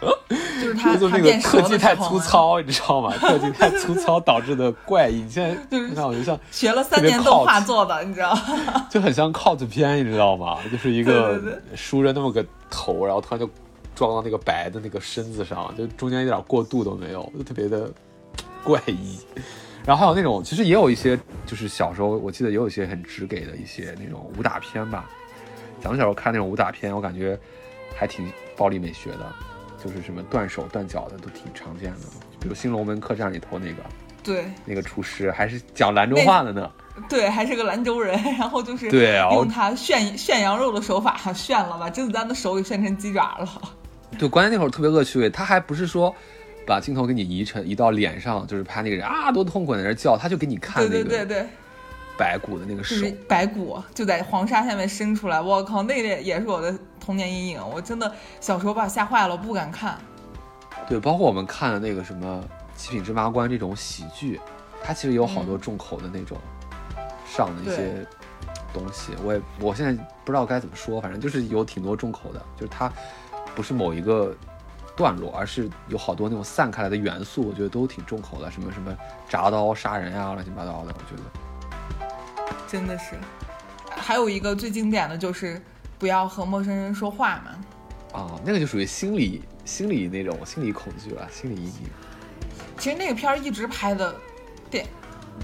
[0.60, 3.12] 就是他就那个特技太粗糙，你知道吗？
[3.20, 5.28] 特技太粗糙导致的怪异。
[5.28, 8.86] 现在就是你看，我就像学了三年动画做的，你知道吗？
[8.90, 10.58] 就很像 cos 片，你知道吗？
[10.70, 11.40] 就是一个
[11.74, 13.48] 梳着那么个头，然后突然就
[13.94, 17.90] 撞到那个白的那个身子上，就中间一点过渡都没有，就特别的
[18.64, 19.18] 怪异。
[19.84, 21.16] 然后还有那种，其实也有一些，
[21.46, 25.08] 就是小时候我记得也有一些很直给的一些那种武打片吧。
[25.80, 27.38] 咱们小时候看那种武打片，我感觉
[27.94, 29.32] 还挺暴力美学的，
[29.86, 32.00] 就是什么断手断脚的都挺常见的。
[32.40, 33.82] 比如《新龙门客栈》里头那个
[34.22, 36.70] 对那个厨师，还是讲兰州话的呢。
[37.08, 43.48] 对，还是个兰州人，然后就是对用他炫炫羊肉的手法炫了，把甄子丹的手给炫成鸡爪了。
[44.18, 46.14] 对，关键那会儿特别恶趣味，他还不是说
[46.66, 51.48] 把镜头给你移成移到脸上，就是拍那个人啊多痛苦在那儿叫，他就给你看对那个对对对，
[52.18, 52.96] 白骨的那个手。
[52.96, 59.98] 就是白骨就在黄沙下面伸出来，我靠，那个也是我的童年阴影，我真的小时候把我吓坏了，我不敢看。
[60.88, 62.42] 对，包括我们看的那个什么
[62.78, 64.40] 《七品芝麻官》这种喜剧，
[64.82, 66.38] 它其实有好多嗯重口的那种
[67.26, 68.06] 上的一些
[68.72, 69.12] 东西。
[69.24, 69.92] 我也我现在
[70.24, 72.92] 不知道该怎么说，反正就是有挺多重口的，就是它
[73.54, 74.32] 不是某一个
[74.94, 78.96] 段落，而是有好多那种散开来的元素，我觉得都挺重口的，什么什么
[79.28, 81.45] 铡刀杀人呀、乱七八糟的，我觉得。
[82.68, 83.16] 真的是。
[83.88, 85.60] 还有一个最经典的就是
[85.98, 87.64] 不要和陌生人说话嘛。
[88.12, 91.90] 哦，那个就属于心理心理那种心理恐惧了，心理阴影。
[92.78, 94.14] 其实那个片儿一直拍的
[94.70, 94.86] 电，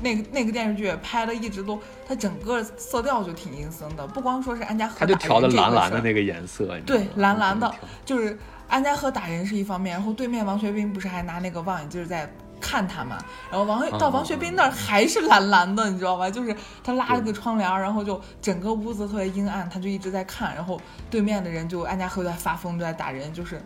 [0.03, 7.75] 那个那个电视剧拍的一直都，它整个色调就挺阴森的，不光说是安家和他就调的蓝蓝的那个颜色，对蓝蓝的
[8.05, 8.39] 就是
[8.69, 12.31] 安家和打人是一方面，然后对面王学兵不是还拿那个望远镜在
[12.63, 13.19] 看他嘛，
[13.51, 16.31] 然后王嗯到王学兵那儿还是蓝蓝的，你知道吧？
[16.31, 23.61] 就是他拉了个窗帘，然后就整个屋子特别阴暗，他就一直在看，然后对面的人就安家和在发疯，就在打人，就是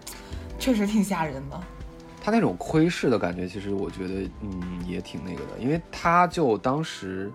[0.59, 1.61] 确实挺吓人的。
[2.25, 7.31] 他那种窥视的感觉，其实我觉得，嗯，也挺那个的，因为他就当时，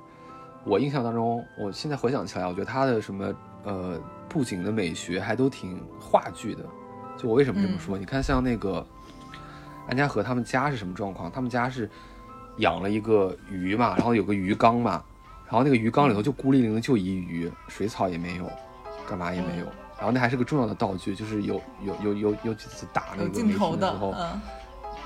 [0.66, 3.34] 我印象当中，我现在回想起来，我觉得他的什么
[3.64, 3.98] 呃
[4.28, 6.66] 布景的美学还都挺话剧的。
[7.18, 7.98] 就我为什么这么说？
[7.98, 8.86] 你看像那个
[9.88, 11.32] 安家和他们家是什么状况？
[11.32, 11.90] 他们家是
[12.58, 15.04] 养了一个鱼嘛，然后有个鱼缸嘛，
[15.46, 18.50] 然后那个鱼缸里头就孤零零的就一鱼，水草也没有，
[19.08, 19.66] 干嘛也没有。
[19.98, 24.42] 然后那还是个重要的道具，就是有有有有有几次打那个梅镜头的时候，，嗯，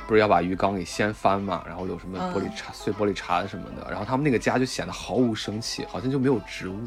[0.07, 6.79] 不是要把鱼缸给掀翻嘛，然后有什么嗯玻璃碴、碎玻璃碴什么的，然后他们那个家就显得毫无生气，好像就没有植物，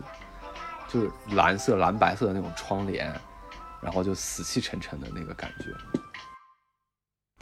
[0.88, 3.12] 就是蓝色、蓝白色的那种窗帘，
[3.82, 6.00] 然后就死气沉沉的那个感觉。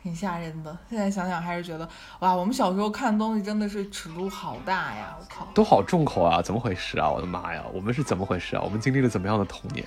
[0.06, 0.78] 挺吓人的。
[0.88, 1.88] 现在想想还是觉得，
[2.20, 5.16] 哇，我们小时候看东西真的是尺度好大呀！
[5.18, 6.40] 我靠，都好重口啊！
[6.40, 7.10] 怎么回事啊？
[7.10, 7.64] 我的妈呀！
[7.74, 8.62] 我们是怎么回事啊？
[8.64, 9.84] 我们经历了怎么样的童年？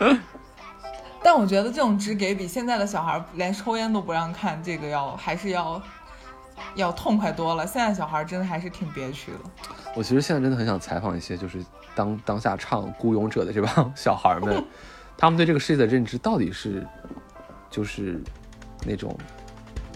[1.22, 5.80] 但我觉得这种只给比现在的小孩连抽烟都不让看，这个要还是要
[6.74, 7.64] 要痛快多了。
[7.64, 9.38] 现在小孩真的还是挺憋屈的。
[9.94, 11.64] 我其实现在真的很想采访一些，就是
[11.94, 14.64] 当当下唱《孤勇者》的这帮 小孩们，
[15.16, 16.84] 他们对这个世界的认知到底是，
[17.70, 18.20] 就是
[18.86, 19.14] 那种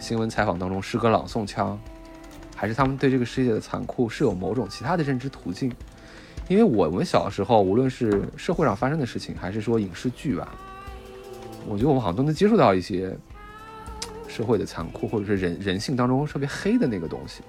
[0.05, 1.81] 新闻采访当中诗歌朗诵腔，
[2.55, 5.73] 还是他们对这个世界的残酷是有某种其他的认知途径？
[6.47, 10.55] 因为我们小时候，无论是社会上发生的事情，还是说影视剧吧，
[11.67, 13.17] 我觉得我们好像都能接触到一些
[14.29, 17.41] 社会的残酷，或者是人人性当中特别黑的那个东西。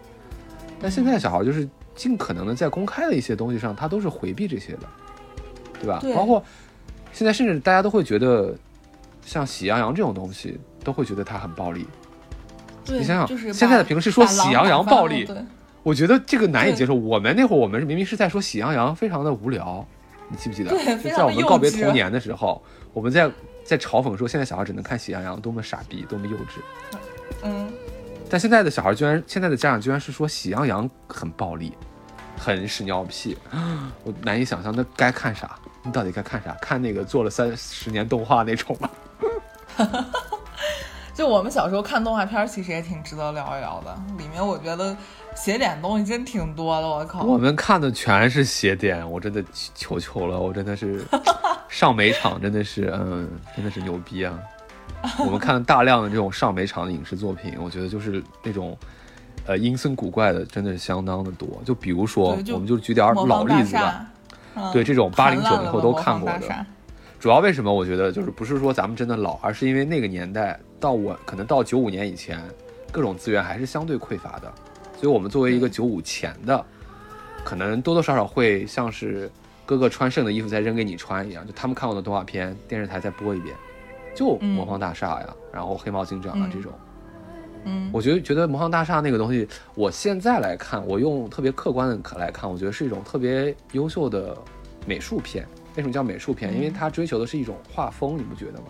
[0.79, 4.87] 但现在小孩就是尽可能的在公开的一些东西上，他都是回避这些的，
[5.81, 5.99] 对吧？
[6.01, 6.41] 对包括
[7.11, 8.55] 现在甚至大家都会觉得，
[9.25, 11.85] 像《喜羊羊》这种东西，都会觉得它很暴力。
[12.85, 15.27] 对，你想想就是现在的评论是说喜羊羊暴力，
[15.83, 16.93] 我觉得这个难以接受。
[16.93, 19.85] 我们那会儿，我们明明是在说《喜羊羊》非常的无聊，
[20.29, 20.69] 你记不记得？
[20.69, 22.61] 对就在我们告别童年的时候，
[22.93, 23.29] 我们在
[23.63, 26.61] 在嘲讽说，现在小孩只能看《喜羊羊》，多么傻逼，多么幼稚。
[27.43, 27.71] 嗯，
[28.29, 31.73] 但现在的小孩居然，现在的家长居然是说《喜羊羊》很暴力，
[32.37, 33.37] 很屎尿屁，
[34.03, 34.73] 我难以想象。
[34.75, 35.57] 那该看啥？
[35.83, 36.55] 你到底该看啥？
[36.61, 38.89] 看那个做了三十年动画那种吗？
[41.15, 43.97] 就我们小时候看动画片，其实也挺值得聊一聊的。
[44.17, 44.95] 里面我觉得
[45.33, 47.23] 写点东西真挺多的，我靠。
[47.23, 49.41] 我们看的全是邪点，我真的
[49.73, 51.01] 求求了，我真的是
[51.69, 54.37] 上美场，真的是嗯，真的是牛逼啊！
[55.19, 58.77] 我们看大量的这种上美场的影视作品，我觉得就是那种
[59.47, 61.47] 呃阴森古怪的，真的是相当的多。
[61.63, 64.05] 就比如说我们就举点儿老例子吧。，
[64.55, 66.65] 嗯对这种八零九零后都看过的
[67.19, 72.39] 主要为什么我觉得就是不是说咱们真的老，而是因为那个年代到我可能到九五年以前，
[72.91, 74.53] 各种资源还是相对匮乏的，
[74.99, 76.63] 所以我们作为一个对九五前的，
[77.43, 79.29] 可能多多少少会像是
[79.65, 83.55] 哥哥穿剩的衣服再扔给你穿一样，就他们看过的动画片，电视台再播一遍，
[84.13, 86.71] 就嗯魔方大厦呀，然后黑猫警长啊嗯这种。
[87.67, 94.37] 嗯我觉得觉得魔方大厦那个东西，我现在来看，我用特别客观的来看，我觉得是一种特别优秀的
[94.85, 95.47] 美术片。
[95.75, 96.53] 为什么叫美术片？
[96.53, 98.65] 因为它追求的是一种画风，你不觉得吗？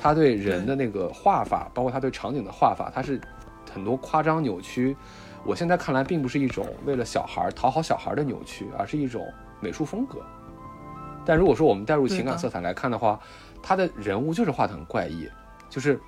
[0.00, 3.20] 他对人的那个画法，包括他对场景的画法，它是
[3.72, 4.96] 很多夸张扭曲。
[5.44, 9.26] 我现在看来，并不是一种为了小孩儿讨好小孩儿的扭曲，而是一种
[9.60, 10.18] 美术风格。
[11.24, 13.20] 但如果说我们带入情感色彩来看的话，
[13.62, 15.28] 他的人物就是画的很怪异，
[15.68, 16.00] 就是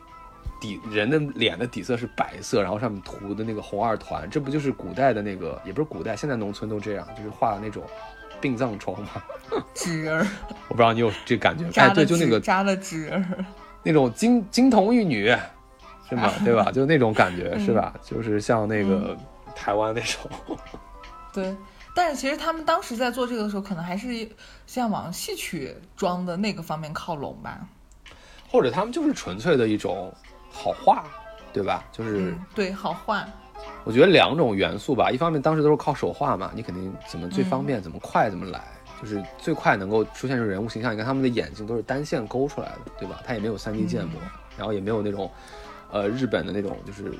[0.58, 7.84] 底人的脸的底色是白色，然后上面涂的那个红二团，这不就是古代的那个，也不是古代，现在农村都这样，就是画那种
[8.42, 9.10] 病葬妆吗。
[9.74, 10.26] 纸人儿，
[10.68, 11.64] 我不知道你有这感觉？
[11.66, 13.44] 哎，扎对，的就那个纸扎的纸人儿，
[13.82, 15.28] 那种金金童玉女，
[16.08, 16.30] 是吗？
[16.44, 16.70] 对吧？
[16.72, 17.94] 就那种感觉，嗯是吧？
[18.02, 19.16] 就是像那个
[19.54, 20.30] 台湾那种。
[21.32, 21.54] 对。
[21.94, 24.26] 但是其实他们当时在做这个的时候，可能还是
[24.66, 27.60] 像往戏曲装的那个方面靠拢吧。
[28.50, 30.10] 或者他们就是纯粹的一种
[30.50, 31.04] 好画，
[31.52, 31.84] 对吧？
[31.92, 33.28] 就是嗯，对，好画。
[33.84, 38.62] 我觉得两种元素吧，一方面当时都是靠手画嘛，你肯定怎么最方便、嗯怎么快怎么来，
[39.00, 40.92] 就是最快能够出现出人物形象。
[40.92, 43.20] 你看他们的眼睛都是单线勾出来的，对吧？
[43.26, 44.20] 它也没有 3D 建模，
[44.56, 45.30] 然后也没有那种
[45.90, 47.12] 呃日本的那种就是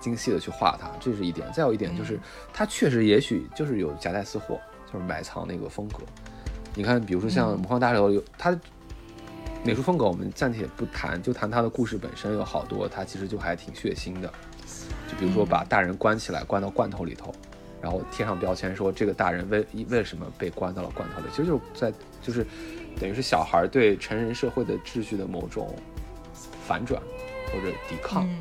[0.00, 1.46] 精细的去画它，这是一点。
[1.52, 2.18] 再有一点就是，
[2.52, 4.58] 它确实也许就是有夹带私货，
[4.90, 5.98] 就是埋藏那个风格。
[6.74, 8.58] 你看，比如说像《魔幻大厦》有它
[9.62, 14.32] 美术风格，我们暂且不谈，就谈它的故事本身有好多，它其实就还挺血腥的。
[15.08, 17.34] 就比如说把大人关起来，关到罐头里头，
[17.80, 21.92] 然后贴上标签说这个大人为为什么被关到了罐头里，其实就是在
[22.22, 22.46] 就是
[23.00, 25.74] 等于是小孩对成人社会的秩序的某种
[26.66, 27.00] 反转
[27.52, 28.26] 或者抵抗。
[28.28, 28.38] 嗯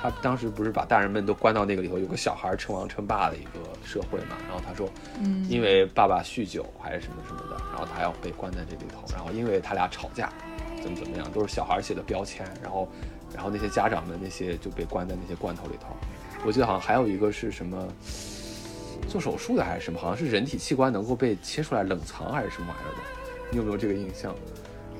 [0.00, 4.88] 他当时不是把大人们都关到那个里头，有个小孩称王称霸的一个社会嘛，然后他说，
[5.18, 10.32] 嗯，因为爸爸酗酒还是什么什么的，然后他要被关在这里头，然后因为他俩吵架，
[10.80, 12.88] 怎么怎么样，都是小孩写的标签，然后，
[13.34, 15.88] 然后那些家长们那些就被关在那些罐头里头。
[16.46, 17.88] 我记得好像还有一个是什么
[19.08, 23.02] 做手术的还是什么，好像是人体器官能够被切出来冷藏还是什么玩意儿的，
[23.50, 24.34] 你有没有这个印象？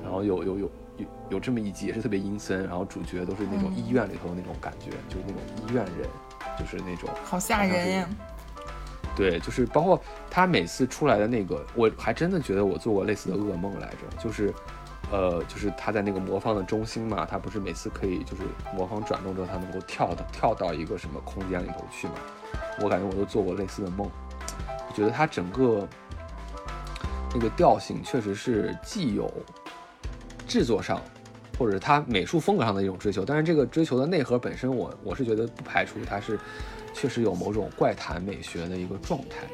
[0.03, 6.09] 然后有有有有有这么一集也是特别阴森，然后主角都是那种嗯医院里头的那种感觉，就是那种医院人，
[6.57, 8.09] 就是那种好吓人呀。
[9.15, 14.53] 对，就是包括他每次出来的那个，我还真的觉得我做过类似的噩梦来着，就是，
[15.11, 18.43] 呃，就是他在那个魔方的中心嘛，他不是每次可以就是
[18.75, 22.13] 魔方转动之后，他能够跳到跳到一个什么空间里头去嘛？
[22.81, 24.09] 我感觉我都做过类似的梦，
[24.87, 25.87] 我觉得他整个
[27.33, 29.31] 那个调性确实是既有
[30.47, 31.01] 制作上。
[31.57, 36.39] 或者他美术风格上的一种追求，但是这个追求的内核本身我，我是觉得不排除它是
[36.93, 39.45] 确实有某种怪谈美学的一个状态。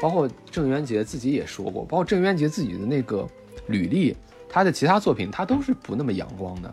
[0.00, 3.24] 包括郑渊洁自己也说过，包括郑渊洁自己的那个
[3.68, 4.16] 履历，
[4.52, 6.72] 他的其他作品他都是不那么阳光的。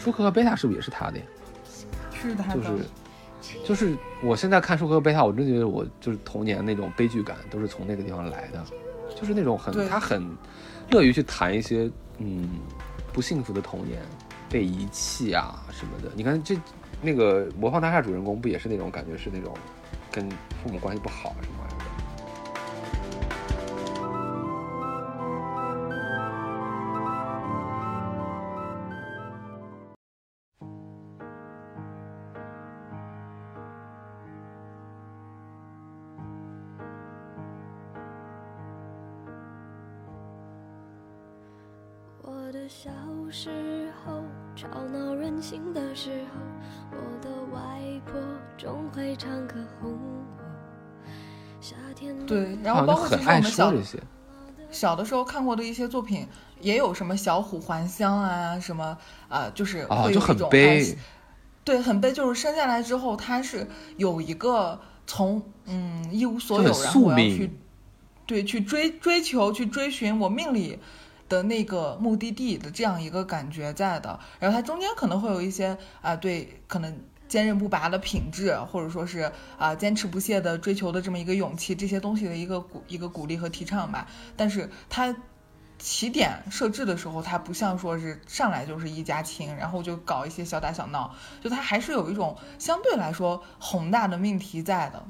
[0.00, 1.24] 舒克和贝塔是不是也是他的呀？
[2.20, 2.88] 是他的，就是
[3.66, 8.64] 就是我现在看舒克和贝塔，我真觉得我就是童年那种悲剧感都是从那个地方来的，
[9.14, 10.28] 就是那种很他很
[10.90, 12.48] 乐于去谈一些嗯
[13.12, 14.00] 不幸福的童年，
[14.48, 16.10] 被遗弃啊什么的。
[16.16, 16.56] 你看这
[17.02, 19.54] 那个魔方大厦主人公不也是那种感觉是那种
[20.10, 20.28] 跟
[20.62, 21.77] 父母关系不好啊什么玩意儿
[53.16, 53.98] 很爱实我们小说这些。
[54.70, 56.26] 小的时候看过的一些作品，
[56.60, 58.84] 也有什么小虎还乡啊，什么
[59.28, 60.96] 啊、呃就是啊，会有一就很种悲哎。
[61.64, 67.50] 对，很悲，就是生下来之后，他是有一个从嗯一无所有，然后我要去
[68.26, 70.78] 对去追追求、去追寻我命里
[71.28, 74.18] 的那个目的地的这样一个感觉在的。
[74.38, 76.98] 然后它中间可能会有一些啊、对，可能
[77.28, 84.08] 坚韧不拔的品质，或者说是啊、坚持不懈的追求的这么一个勇气，这些东西的一个鼓一个鼓励和提倡吧。
[84.36, 85.14] 但是它
[85.78, 95.04] 起点设置的时候，它不像说是上来就是一家亲，然后就搞一些小打小闹，就它还是有一种相对来说宏大的命题在的。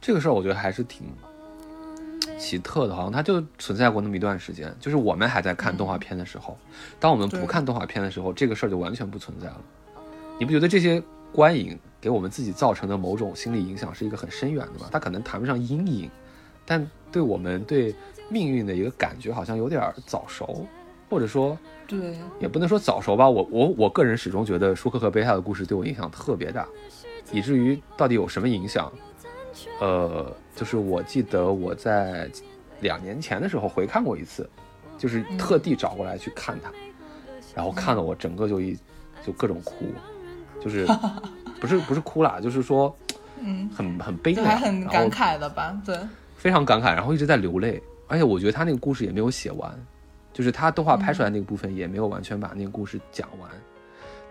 [0.00, 1.12] 这个事儿我觉得还是挺
[2.38, 6.56] 奇特的，好像它就存在过那么一段时间，就是我们还在看动画片的时候，
[6.98, 9.60] 当我们不看动画片的时候，这个事儿就完全不存在了。
[10.38, 11.02] 你不觉得这些
[11.36, 14.88] 观影给我们自己造成的某种心理影响是一个很深远的吧？
[14.90, 16.10] 它可能谈不上阴影，
[16.64, 17.94] 但对我们对
[18.30, 20.66] 命运的一个感觉好像有点早熟，
[21.10, 21.56] 或者说
[21.86, 23.28] 对，也不能说早熟吧。
[23.28, 26.66] 我我我个人始终觉得舒克和贝塔的故事对我影响特别大，
[27.30, 28.90] 以至于到底有什么影响？
[29.78, 32.30] 呃，就是我记得我在
[32.80, 34.48] 两年前的时候回看过一次，
[34.96, 36.72] 就是特地找过来去看它，
[37.54, 38.74] 然后看了我整个就一
[39.24, 39.86] 就各种哭，
[40.66, 40.84] 就是
[41.60, 42.92] 不是不是哭啦，就是说
[43.40, 45.80] 嗯，很很悲还很感慨的吧？
[45.84, 45.96] 对，
[46.36, 47.80] 非常感慨，然后一直在流泪。
[48.08, 49.72] 而且我觉得他那个故事也没有写完，
[50.32, 53.48] 就是他动画拍出来那个部分也没有完全把那个故事讲完。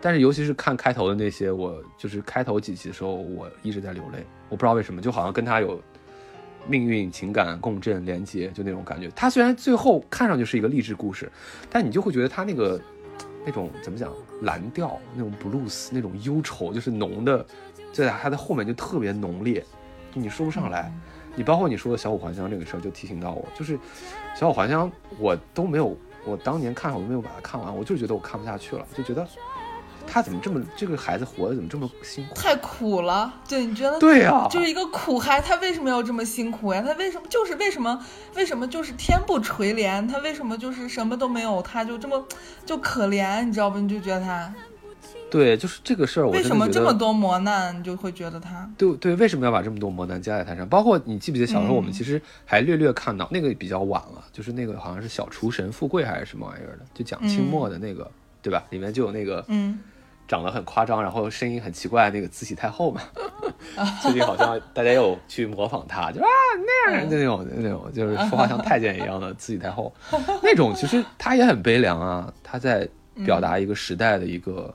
[0.02, 4.26] 但是尤其是看开头的那些，我就是开头几集的时候，我一直在流泪。
[4.50, 5.82] 我不知道为什么，就好像跟他有
[6.68, 9.10] 命运、情感共振、连接，就那种感觉。
[9.16, 11.32] 他虽然最后看上去是一个励志故事，
[11.70, 12.80] 但你就会觉得他那个
[13.46, 14.12] 那种怎么讲
[14.42, 17.46] 蓝调、那种 blues、那种忧愁，就是浓的，
[17.94, 19.64] 在它的后面就特别浓烈，
[20.14, 20.92] 就你说不上来。
[21.38, 23.78] 你包括你说的小五还乡这个事儿，就提醒到我，就是
[24.36, 29.28] 小五还乡，我都没有，我当年看我都没有把它看完，我就觉得我看不下去了，就觉得
[30.08, 32.36] 他怎么这么这个孩子活得怎么这么辛苦？
[32.36, 33.34] 太苦了。
[33.48, 34.00] 对，你觉得？
[34.00, 36.84] 对呀、就是一个苦孩，他为什么要这么辛苦呀？
[36.86, 38.00] 他为什么就是为什么
[38.36, 40.08] 为什么就是天不垂怜？
[40.08, 41.62] 他为什么就是什么都没有？
[41.62, 42.26] 他就这么
[42.66, 43.80] 就可怜，你知道不？
[43.80, 44.54] 你就觉得他
[45.30, 47.78] 对，就是这个事儿，为什么这么多磨难？
[47.78, 50.68] 你就会觉得他对对，为什么要把这么多磨难加在他上？
[50.70, 58.10] 包括你记不记得小时候我们嗯其实还略略看到、那个比较晚了，就是那个好像是小厨神富贵还是什么玩意儿的，就讲清末的那个，
[58.42, 58.64] 对吧？
[58.70, 59.78] 里面就有那个嗯
[60.28, 63.02] 长得很夸张，然后声音很奇怪那个慈禧太后嘛。
[64.02, 66.28] 最近好像大家又去模仿她，就啊
[66.66, 69.94] 那样就那种那种，就是说话像太监一样的慈禧太后，
[70.42, 72.88] 那种其实她也很悲凉啊，她在
[73.26, 74.74] 表达一个时代的一个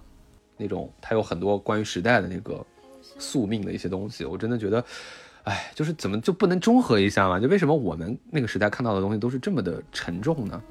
[0.56, 2.64] 那种，她有很多关于时代的那个
[3.18, 4.84] 宿命的一些东西，我真的觉得。
[5.44, 7.40] 哎，就是怎么就不能中和一下嘛？
[7.40, 10.62] 就为什么我们那个时代看到的东西都是这么的沉重呢？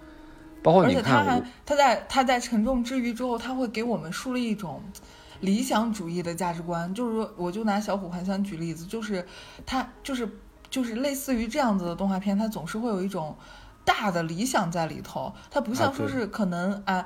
[0.61, 4.81] 包括而你看我且他还，他在他在沉重之余之后，他会给我们树立一种
[5.41, 6.93] 理想主义的价值观。
[6.93, 9.25] 就是说，我就拿《小虎还乡》举例子，就是
[9.65, 10.29] 他就是
[10.69, 13.35] 就是类似于这样子的动画片，它总是会有一种
[13.83, 15.33] 大的理想在里头。
[15.49, 17.05] 它不像说是可能啊。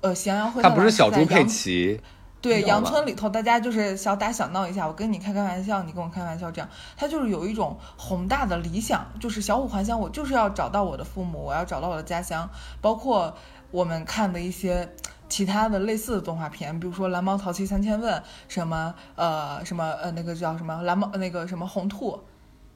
[0.00, 2.00] 呃，喜羊羊灰它不是小猪佩阳奇，
[2.46, 12.48] 对，阳你知道吧村里头大家就是小打小闹一下，我跟你开开玩笑，你跟我开玩笑，这样，他就是有一种宏大的理想，就是小五还乡，我就是要找到我的父母，我要找到我的家乡，
[12.80, 13.36] 包括
[13.70, 14.88] 我们看的一些
[15.28, 18.14] 其他的类似的动画片，比如说《蓝猫淘气三千问》，
[18.48, 22.18] 什么呃什么呃那个叫什么蓝猫那个什么红兔，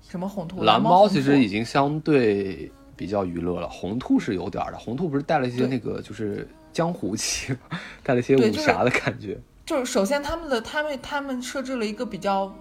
[0.09, 4.79] 什么红兔，蓝猫其实已经相对比较娱乐了，红兔是有点儿的。
[4.79, 7.57] 红兔不是带了一些那个就是江湖 气，
[8.03, 9.29] 带了一些武侠的感觉。
[9.29, 9.43] 就是
[9.85, 12.55] 首先他们的他们他们设置了一个比较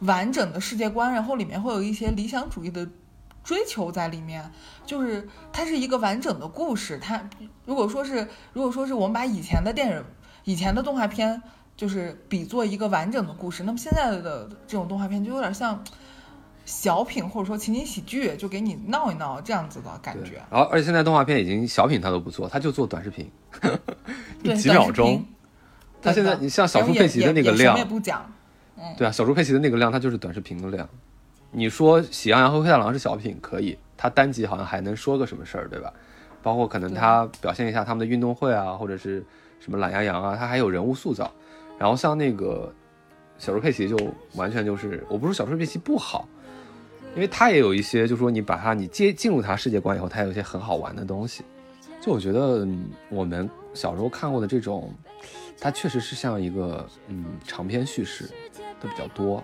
[0.00, 2.86] 完整的世界观，然后里面会有一些理想主义的
[3.44, 4.50] 追求在里面，
[4.84, 6.98] 就是它是一个完整的故事。
[6.98, 7.22] 它
[7.64, 10.04] 如果说是如果说是我们把以前的电影、
[10.44, 11.40] 以前的动画片
[11.76, 15.82] 就是比作一个完整的故事，那么现在的这种动画片就有点像
[16.64, 23.30] 小品或者说情景喜剧，就给你闹一闹这样子的感觉。，然后而且现在动画片已经小品它都不做，它就做短视频，
[24.42, 25.24] 对， 几秒钟
[26.12, 26.22] 频。
[26.24, 28.30] 它现在你像小猪佩奇的那个量不讲，
[28.96, 30.88] 对啊，小猪佩奇的那个量，它就是短视频的量。
[31.50, 35.92] 你说《喜羊羊和灰太狼》是小品，可以，它单集好像还能说个什么事儿，对吧？
[36.42, 39.24] 包括可能对它表现一下他们的运动会啊，或者是
[39.58, 41.30] 什么懒羊羊啊，它还有人物塑造。
[41.78, 42.72] 然后像那个
[43.38, 43.96] 小猪佩奇就
[44.34, 46.28] 完全就是，我不是小猪佩奇不好，
[47.14, 51.42] 因为它也有一些，就是说你把它你接进入它世界观以后，它有一些很好玩的东西。
[52.00, 54.92] 就我觉得嗯我们小时候看过的这种，
[55.60, 58.24] 它确实是像一个嗯长篇叙事
[58.80, 59.42] 的比较多，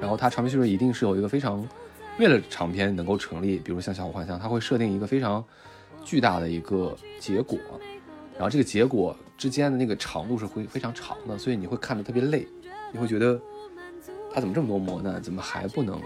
[0.00, 1.66] 然后它长篇叙事一定是有一个非常
[2.18, 5.44] 为了长篇能够成立，比如像《小虎幻象》，它会设定一个非常
[6.04, 7.58] 巨大的一个结果，
[8.34, 12.48] 然后这个结果之间的那个长度是会非常长的，所以你会看得特别累，
[12.92, 13.40] 你会觉得
[14.32, 16.00] 他怎么这么多磨难，怎么还不能，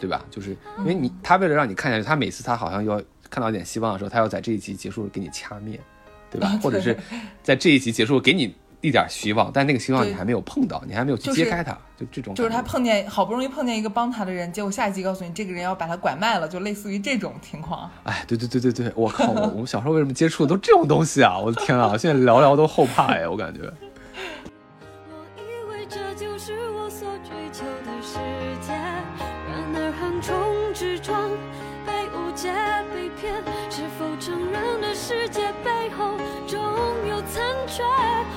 [0.00, 0.24] 对吧？
[0.30, 5.78] 就是因为你他为了让你看下去，他每次他好像要看到一点希望的时候，他要在这一集结束给你掐灭，
[6.30, 6.58] 对吧？
[6.62, 6.96] 或者是
[7.42, 17.90] 在这一集结束给你一点希望，但那个希望你还没有碰到，你还没有去揭开它，就这种就是他碰见好不容易碰见一个帮他的人，结果下一集告诉你这个人要把他拐卖了，就类似于这种情况。
[18.04, 21.38] 哎，对对对对对，我靠，我我们小时候为什么接触的都这种东西啊？
[21.38, 23.60] 我的天啊，现在聊聊都后怕哎，我感觉。
[25.10, 28.14] 我以为这就是我所追求的世
[28.66, 31.28] 界，然而横冲直撞，
[31.84, 32.50] 被误解、
[32.94, 33.34] 被骗，
[35.10, 36.56] 世界背后终
[37.08, 37.82] 有残缺？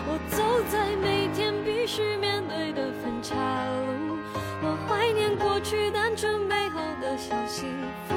[0.08, 3.36] 我走在每天必须面对的分岔
[4.00, 4.18] 路，
[4.64, 7.70] 我怀念过去单纯美好的小幸
[8.08, 8.16] 福，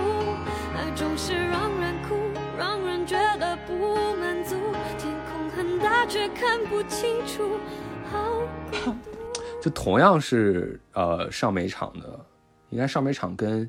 [0.75, 2.17] 爱总是让人哭，
[2.57, 4.57] 让人觉得不满足。
[4.97, 7.59] 天空很大，却看不清楚，
[8.11, 8.41] 好
[8.71, 8.97] 孤独。
[9.61, 12.19] 就同样是呃上美厂的，
[12.71, 13.69] 应该上美厂跟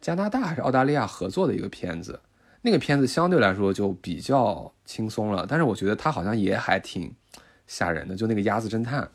[0.00, 2.20] 加拿大还是澳大利亚合作的一个片子。
[2.62, 7.14] 那个片子相对来说就比较轻松了，但是我觉得他好像也还挺
[7.66, 9.08] 吓人的，就那个鸭子侦探。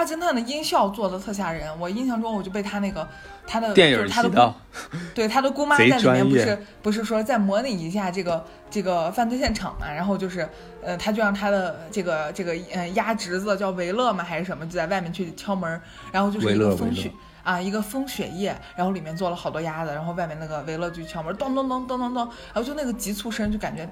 [0.00, 3.06] 对，鸭侦探的音效做的特吓人，我印象中我就被他那个
[3.46, 4.52] 他的电影就是他的姑，
[5.14, 10.48] 对他的姑妈在里面不是不是说再模拟一下这个这个犯罪现场嘛，然后就是
[10.82, 15.80] 呃他就让他的这个这个呃鸭侄子叫维勒嘛还是什么，就在外面去敲门，
[16.10, 17.10] 然后就是一个风雪。
[17.42, 22.22] 啊，一个风雪夜，然后里面坐了好多鸭子，然后外面那个维勒就敲门，咚咚咚咚咚咚，
[22.52, 23.88] 然后就那个急促声，就感觉，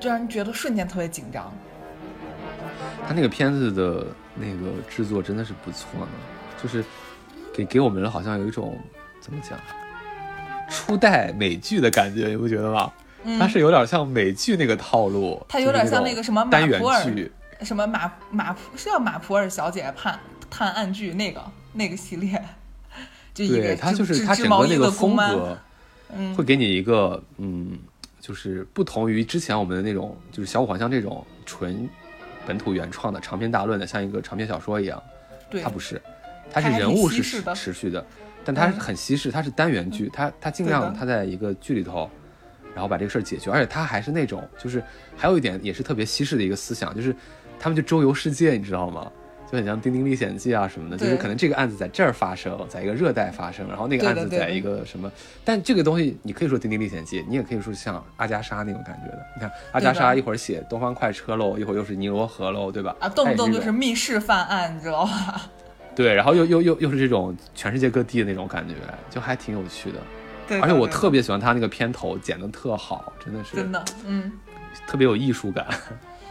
[0.00, 1.48] 就让人觉得瞬间特别紧张。
[3.06, 4.04] 他那个片子的
[4.40, 6.08] 那个制作真的是不错呢，
[6.62, 6.84] 就是
[7.52, 8.78] 给给我们好像有一种
[9.20, 9.58] 怎么讲，
[10.70, 12.92] 初代美剧的感觉，你不觉得吗？
[13.38, 17.30] 它是有点像美剧那个套路，嗯它有点像那个什么马单元剧，
[17.62, 20.18] 什么马马是叫马普尔小姐探
[20.48, 22.42] 探案剧那个那个系列，
[23.34, 25.58] 就一个对，它就是它整个那个风格，
[26.16, 27.76] 嗯会给你一个嗯，
[28.20, 31.90] 就是不同于之前我们的那种，就是小五环像这种纯
[32.48, 35.00] 本土原创的长篇大论的，像一个长篇小说一样。
[35.50, 36.00] 对它不是，
[36.50, 38.02] 它是人物是持持续的，
[38.42, 42.10] 但它很稀释，它是单元剧，它它尽量它在一个剧里头，
[42.74, 44.82] 然后把这个事儿解决，而且它还是那种，就是
[45.14, 47.14] 还有一点也是特别稀释的一个思想，就是
[47.60, 49.12] 他们就周游世界，你知道吗？
[49.50, 55.10] 就很像《丁丁历险记》啊什么的，就是可能这个案子在这儿发生，在一个热带发生，然后那个案子在一个什么，
[55.44, 59.26] 但这个东西你可以说《丁丁历险记》，你也可以说像阿加莎那种感觉的。
[59.34, 62.94] 你看阿加莎一会儿写东方快车喽，一会儿又是尼罗河喽，对吧？
[63.00, 65.42] 啊，动不动就是密室犯案，你知道吧？
[65.96, 68.74] 对，然后又又又又是这种全世界各地的那种感觉，
[69.08, 69.98] 就还挺有趣的。
[70.46, 74.30] 对的，而且我特别喜欢他那个片头剪的特好，真的是真的，嗯，
[74.86, 75.66] 特别有艺术感，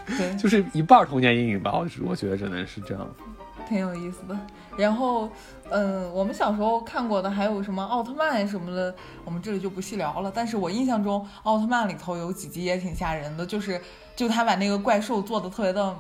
[0.08, 1.74] 对， 就是一半儿童年阴影吧。
[1.74, 3.08] 我是我觉得真的是这样。
[3.68, 4.38] 挺有意思的。
[4.78, 5.30] 然后，
[5.70, 8.96] 嗯，我们小时候看过的还有什么奥特曼什么的，
[9.26, 10.32] 我们这里就不细聊了。
[10.34, 13.82] 但是我印象中，奥特曼里头有几集也挺吓人的，就是
[14.16, 15.96] 就他把那个怪兽做的特别的。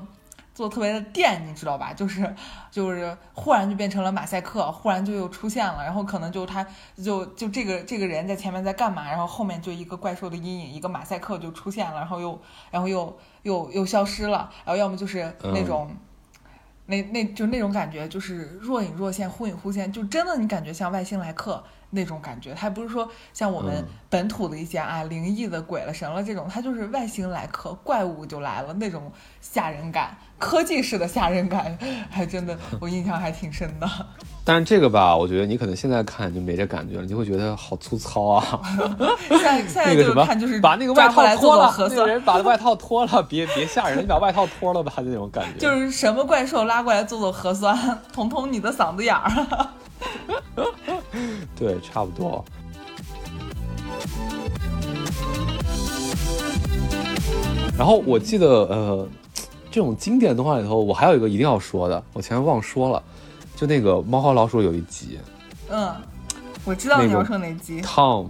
[0.57, 1.93] 做得特别的电，你知道吧？
[1.93, 2.33] 就是
[2.71, 12.41] 就是忽然就变成了马赛克，忽然就又出现了，然后可能就他就就这个这个人在前面在干嘛，然后后面就一个怪兽的阴影，一个马赛克就出现了，然后又
[12.71, 15.95] 然后又又又消失了，然后要么就是那嗯种。
[16.89, 22.53] 那那就那种感觉，就是若隐若现，忽隐忽现，就真的你感觉像外星来客那种感觉。
[22.53, 31.77] 它不是说像我们嗯本土的一些啊灵异的鬼了神了这种，它就是外星来客，怪物就来了那种吓人感，科技式的吓人感，
[32.09, 33.89] 还真的 我印象还挺深的。
[34.43, 38.61] 但是这个吧，我觉得你可能现在看就没这感觉了，你就会觉得好粗糙啊。
[39.27, 45.59] 现在现在就看就是，把那个外套脱了，那个人把外套脱了，别别吓人，你把外套脱了吧，就那种感觉。
[45.59, 47.77] 就是什么怪兽拉过来做做核酸，
[48.13, 49.67] 捅捅你的嗓子眼儿。
[51.57, 52.45] 对，差不多。
[57.77, 59.07] 然后我记得，呃，
[59.77, 63.03] 这种经典动画里头，我还有一个一定要说的，我前面忘说了，
[63.55, 65.19] 就那个《猫和老鼠》有一集
[65.69, 65.93] 嗯，
[66.65, 67.79] 我知道那个你要说哪集。
[67.83, 68.25] ，Tom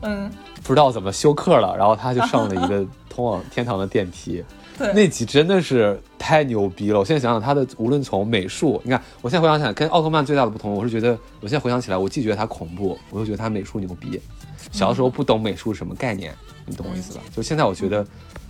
[0.00, 0.28] 嗯，
[0.64, 4.42] 不知道怎么休克了，然后他就上了一个通往天堂的电梯。
[4.76, 6.98] 对，那集真的是太牛逼了！
[6.98, 14.20] 我现在想想，他的无论从美术，你看，我现在回想起来，跟奥特曼最大的不同，我是觉得，我现在回想起来，我既觉得他恐怖，我又觉得他美术牛逼。
[14.72, 16.34] 小的时候不懂美术是什么概念，
[16.66, 17.20] 你懂我意思吧？
[17.32, 18.04] 就现在我觉得，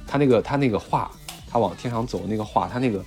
[0.06, 1.10] 他那个他那个画，
[1.48, 3.04] 他往天上走的那个画，他那个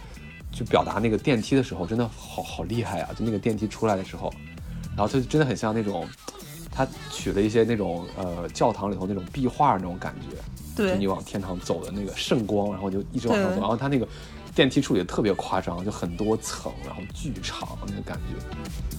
[0.52, 3.10] 就表达那个电梯的时候，真的好好厉害啊！
[3.18, 4.32] 就那个电梯出来的时候，
[4.96, 6.08] 然后他就真的很像那种，
[6.72, 10.38] 他取了一些那种呃教堂里头那种壁画那种感觉，
[10.76, 14.08] 就你，往天堂走的那个圣光，然后就一直往上走，然后他那个
[14.60, 18.46] 电梯处理的特别夸张，就很多层，然后巨长那个感觉。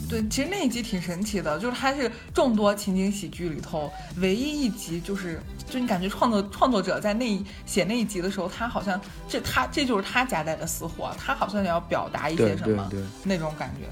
[0.09, 5.39] 对，其实那一集挺神奇的，就是它是众多情景喜剧里头唯一一集，就是
[5.69, 8.99] 就你感觉创作创作者在那一写那一集的时候，他好像
[9.29, 13.85] 这他这就是他夹带的私货，他好像要表达一些什么对对，那种感觉。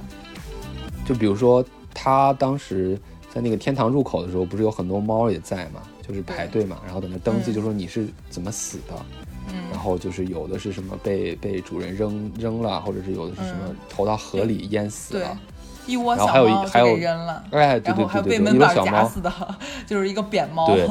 [1.04, 1.62] 就比如说
[1.92, 2.98] 他当时
[3.30, 9.27] 在那个天堂入口的时候，不是有很多猫也在嘛，就是排队嘛，然后在那登记，嗯就说你是怎么死的，嗯
[9.70, 15.38] 然后就是有的是什么被被主人扔扔了，或者是有的是什么嗯投到河里淹死对了，，
[15.86, 19.32] 一窝小然后还有一还有扔了，哎，对然对后还有被对对对，一个门板夹小猫，死的，
[19.86, 20.66] 就是一个扁猫。
[20.66, 20.88] 对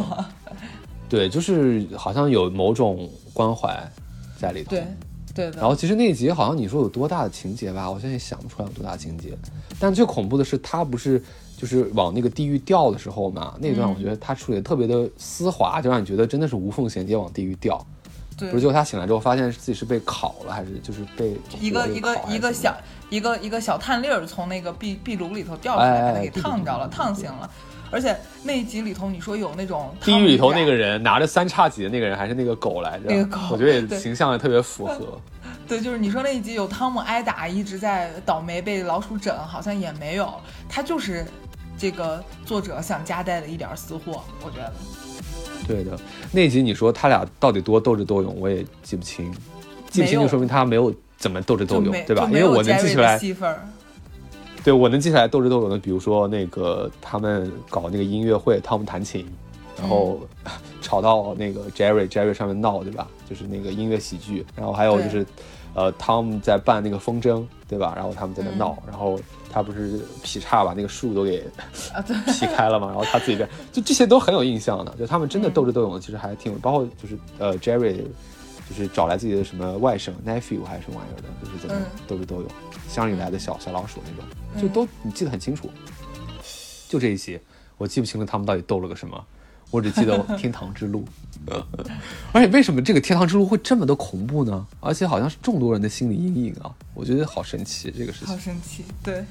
[1.09, 3.75] 对，就是好像有某种关怀，
[4.37, 4.71] 在里头。
[4.71, 4.85] 对
[5.33, 5.59] 对的。
[5.59, 9.37] 然后其实那一集好像你说有多大的情节吧，我现在也想不出来有多大情节。
[9.79, 11.21] 但最恐怖的是，他不是
[11.55, 17.85] 就是往那个地狱掉的时候嘛，那段嗯我觉得他处理的特别的丝滑，就让你觉得真的是无缝衔接往地狱掉。
[18.37, 22.77] 对不是，结果他醒来之后发现自己是被烤了，还是就是被一个一个一个小
[23.09, 27.49] 一个一个小炭粒儿从那个壁壁炉里头掉出来，把它给烫着了，烫醒了。
[27.89, 28.13] 而且
[28.43, 33.05] 那一集里头，你说有那种地狱里头那个人，拿着三叉戟的那个人还是那个狗来着？
[33.07, 35.19] 那个狗我觉得也形象也特别符合。
[35.65, 40.33] 对，就是你说那一集有汤姆挨打，一直在倒霉被老鼠整，好像也没有，
[40.67, 41.25] 他就是
[41.77, 44.73] 这个作者想夹带的一点儿私货，我觉得。
[45.67, 45.97] 对的，
[46.31, 49.31] 那集你说他俩到底多斗智斗勇，我也记不清，
[49.89, 52.25] 记不清就说明他没有怎么斗智斗勇，对吧？
[52.31, 53.59] 因为我能记 Jerry 出来。
[54.63, 59.25] 对我能记起来斗智斗勇的，比如说那个他们搞那个音乐会，汤姆弹琴，
[59.79, 60.51] 然后嗯
[60.81, 63.07] 吵到那个 Jerry，Jerry 上面闹，对吧？
[63.29, 65.25] 就是那个音乐喜剧，然后还有就是，
[65.73, 67.93] 呃，汤姆在办那个风筝，对吧？
[67.95, 69.17] 然后他们在那嗯闹，然后
[69.51, 71.43] 他不是劈叉把那个树都给
[72.27, 75.53] 劈开了嘛，然后他自己在，就这些都很有印象的，就他们真的嗯。
[75.53, 77.97] 斗智斗勇的，其实还挺有，包括就是呃 Jerry，
[78.69, 81.85] 就是找来自己的什么外甥 nephew 还是什么玩意儿的，就是怎么嗯。
[82.07, 82.47] 斗智斗勇，
[82.89, 84.25] 乡里来的小小老鼠那种，
[84.55, 84.61] 嗯。
[84.61, 85.69] 就都你记得很清楚。
[86.89, 87.39] 就这一集，
[87.77, 89.25] 我记不清了他们到底斗了个什么，
[89.71, 91.05] 我只记得天堂之路。
[92.33, 94.67] 而且为什么这个天堂之路会这么的恐怖呢？
[94.81, 99.23] 而且好像是众多人的心理阴影啊，我觉得好神奇这个事情好神奇，对。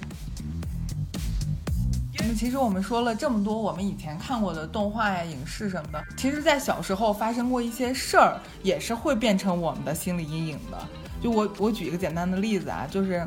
[2.19, 10.79] 那其实我们说了这么多，我们以前看过的动画呀、影视什么的，其实，在小时候发生过一些事儿，也是会变成我们的心理阴影的。
[11.23, 13.25] 就我我举一个简单的例子啊，就是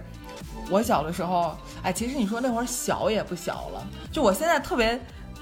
[0.70, 5.00] 我小的时候，哎，其实你说那会儿小也不小了，就我现在特别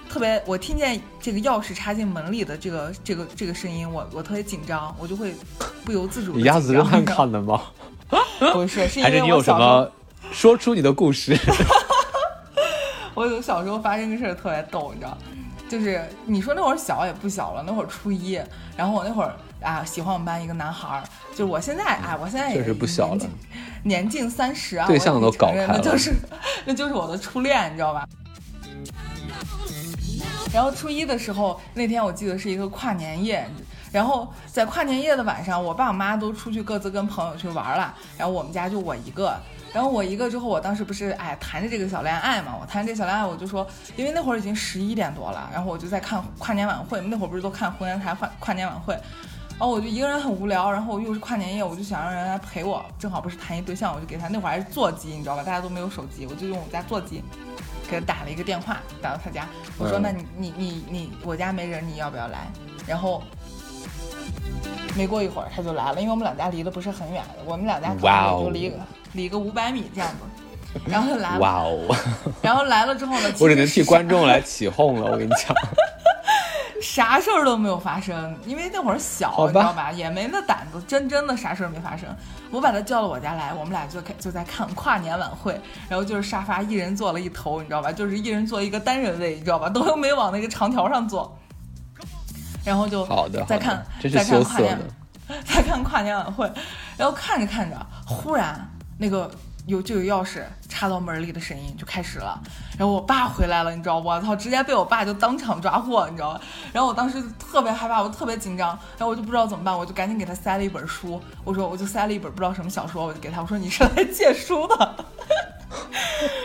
[0.10, 5.34] 特别，我听见这个钥匙插进门里的这个这个这个声音，我我特别紧张，我就会
[5.86, 7.62] 不由自主的你鸭子侦探看的吗？
[8.54, 9.92] 不是，是因还是你有什为我小时候么
[10.32, 11.38] 说出你的故事？
[13.14, 15.18] 我有小时候发生个事儿特别逗，你知道，
[15.68, 18.40] 就是你说那会儿小也不小了，那会儿初一，
[18.76, 23.26] 然后我那会儿啊喜欢我们班一个男孩儿，就是我现在哎，我现在也确实不小了
[23.84, 26.14] 年近，三十啊，对象都搞开了那就是
[26.66, 28.08] 那就是我的初恋，你知道吧？
[30.54, 33.48] 然后初一的时候，那天我记得是一个跨年夜，
[33.92, 39.38] 然后在跨年夜的晚上，我爸我妈都出去各自跟朋友去玩了，然后我们家就我一个。
[39.74, 48.98] 然后我一个之后，我当时不是哎谈着这个小恋爱嘛，我谈这小恋爱，我就说，因为那会儿已经十一点多了，然后我就在看跨年晚会，那会儿不是都看湖南台跨跨年晚会，
[49.60, 55.44] 后我就一个人很无聊，然后又是跨年夜，我就想让人来陪我，正好不是谈一对象，我就给他那会儿还是座机，你知道吧？
[55.44, 57.24] 大家都没有手机，我就用我家座机
[57.90, 59.48] 给他打了一个电话，打到他家，
[59.80, 62.48] 我说嗯那你你你你我家没人，你要不要来？
[62.86, 63.24] 然后
[64.96, 68.78] 没过一会儿他就来了，因为我们两家离得不是很远，我们两家可能也就离个
[69.14, 70.18] 离个五百米这样子。
[70.86, 71.96] 然后他来了，哇哦！
[72.44, 75.56] 然后来了之后呢， 我只能替观众来起哄了，我跟你讲。
[76.82, 79.92] 啥事儿都没有发生，因为那会儿小，你知道吧？
[79.92, 82.08] 也没那胆子，真真的啥事儿没发生。
[82.52, 85.60] 我把他叫到我家来，我们俩就开就在看跨年晚会，
[85.90, 87.92] 然后就是沙发一人坐了一头，你知道吧？
[87.92, 89.70] 就是一人坐一个单人位，你知道吧？
[89.70, 91.38] 都没往那个长条上坐。
[92.64, 94.80] 然后就好的，再看，再看跨年羞涩呢。
[95.46, 96.50] 在看跨年晚会，
[96.98, 97.76] 然后看着看着，
[98.06, 99.30] 忽然那个
[99.68, 102.42] 有就有钥匙插到门里的声音就开始了，
[102.80, 104.00] 然后我爸回来了，你知道？
[104.00, 106.42] 我操，直接被我爸就当场抓获，你知道吧？
[106.72, 115.06] 然后我当时就特别害怕，我特别紧张，然后我就不知道怎么办，我就赶紧给他塞了一本书，我说我就塞了一本不知道什么小说，我就给他，我说你是来借书的。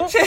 [0.08, 0.20] 谁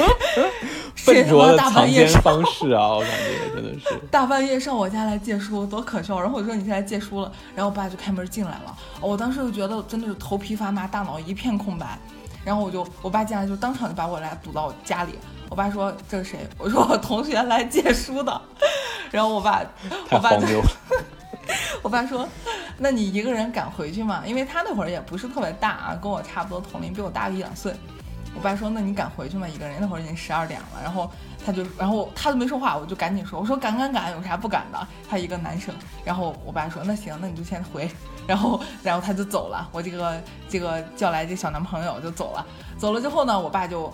[0.95, 3.99] 谁他妈笨拙的大半夜上方式啊，我感觉真的是。
[4.09, 6.19] 大半夜上我家来借书，多可笑！
[6.21, 8.75] 然后我说你是来借书了，然后我爸就开门进来了。
[9.01, 11.99] 我当时就觉得真的是头皮发麻，大脑一片空白。
[12.45, 15.19] 然后我就我爸进来就当场就把我俩堵到家里。
[15.49, 16.47] 我爸说这是谁？
[16.57, 18.41] 我说我同学来借书的。
[19.11, 19.61] 然后我爸
[20.11, 20.61] 我爸就。
[21.83, 22.27] 我爸说，
[22.77, 24.23] 那你一个人敢回去吗？
[24.25, 27.71] 因为他那会儿也不是特别大啊，跟我差不多同龄，比我大个一两岁。
[28.33, 29.47] 我爸说，那你敢回去吗？
[29.47, 31.09] 一个人那会儿已经十二点了，然后
[31.45, 34.87] 他就，然后他都没说话，我就赶紧说，我说敢敢敢，有啥不敢的？
[35.07, 35.73] 他一个男生，
[36.03, 37.89] 然后我爸说，那行，那你就先回，
[38.25, 40.19] 然后然后他就走了，我这个
[40.49, 42.45] 这个叫来这小男朋友就走了，
[42.77, 43.93] 走了之后呢，我爸就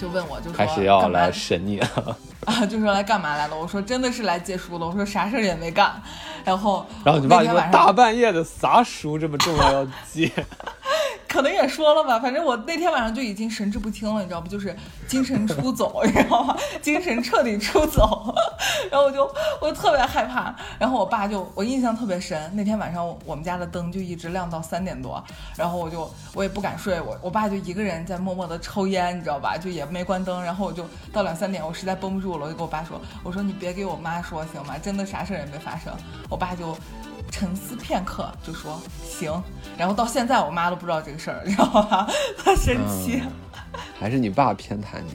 [0.00, 2.16] 就问我，就说开始要来审你了，
[2.46, 3.58] 啊，就说来干嘛来了？
[3.58, 6.00] 我说真的是来借书的，我说啥事儿也没干。
[6.44, 10.30] 然后然后你爸就说那天晚上大半夜的啥书这么重要要借？
[11.36, 14.48] 可能也说了吧，反正我那天晚上就已经神志不清了，你知道不？
[14.48, 14.74] 就是
[15.06, 16.56] 精神出走， 你知道吗？
[16.80, 18.34] 精神彻底出走，
[18.90, 19.30] 然后我就
[19.60, 20.56] 我就特别害怕。
[20.78, 25.22] 然后我爸就我印象特别深，那天晚上我们家的灯就一直亮到三点多，
[25.58, 29.58] 然后我就我也不敢睡，我我爸就一个人在默默的抽烟，你知道吧？
[29.58, 34.78] 就也没关灯，然后我就到两三点，我实在绷不住了，我就跟我爸说，我说你别给我妈说行吗？
[34.78, 35.92] 真的啥事儿也没发生。
[36.30, 36.74] 我爸就
[37.30, 39.30] 沉思片刻，就说行。
[39.76, 42.08] 然后到现在我妈都不知道这个事儿，你知道吧？
[42.38, 43.20] 特神奇。
[43.22, 43.32] 嗯
[44.00, 45.12] 还是你爸偏袒你。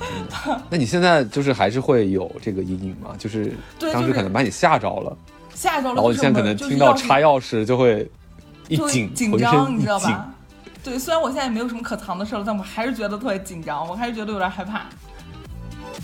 [0.00, 3.14] 嗯那你现在就是还是会有这个阴影吗？
[3.18, 3.54] 就是
[3.92, 5.16] 当时可能把你吓着了，
[5.54, 8.10] 吓着了，然后你现在可能听到插钥匙就会
[8.68, 9.76] 一紧，紧张。
[9.76, 10.28] 你知道吧？
[10.82, 14.86] 对，虽然我现在也没有什么可藏的事了，但我还是觉得特别紧张，我还是觉得有点害怕，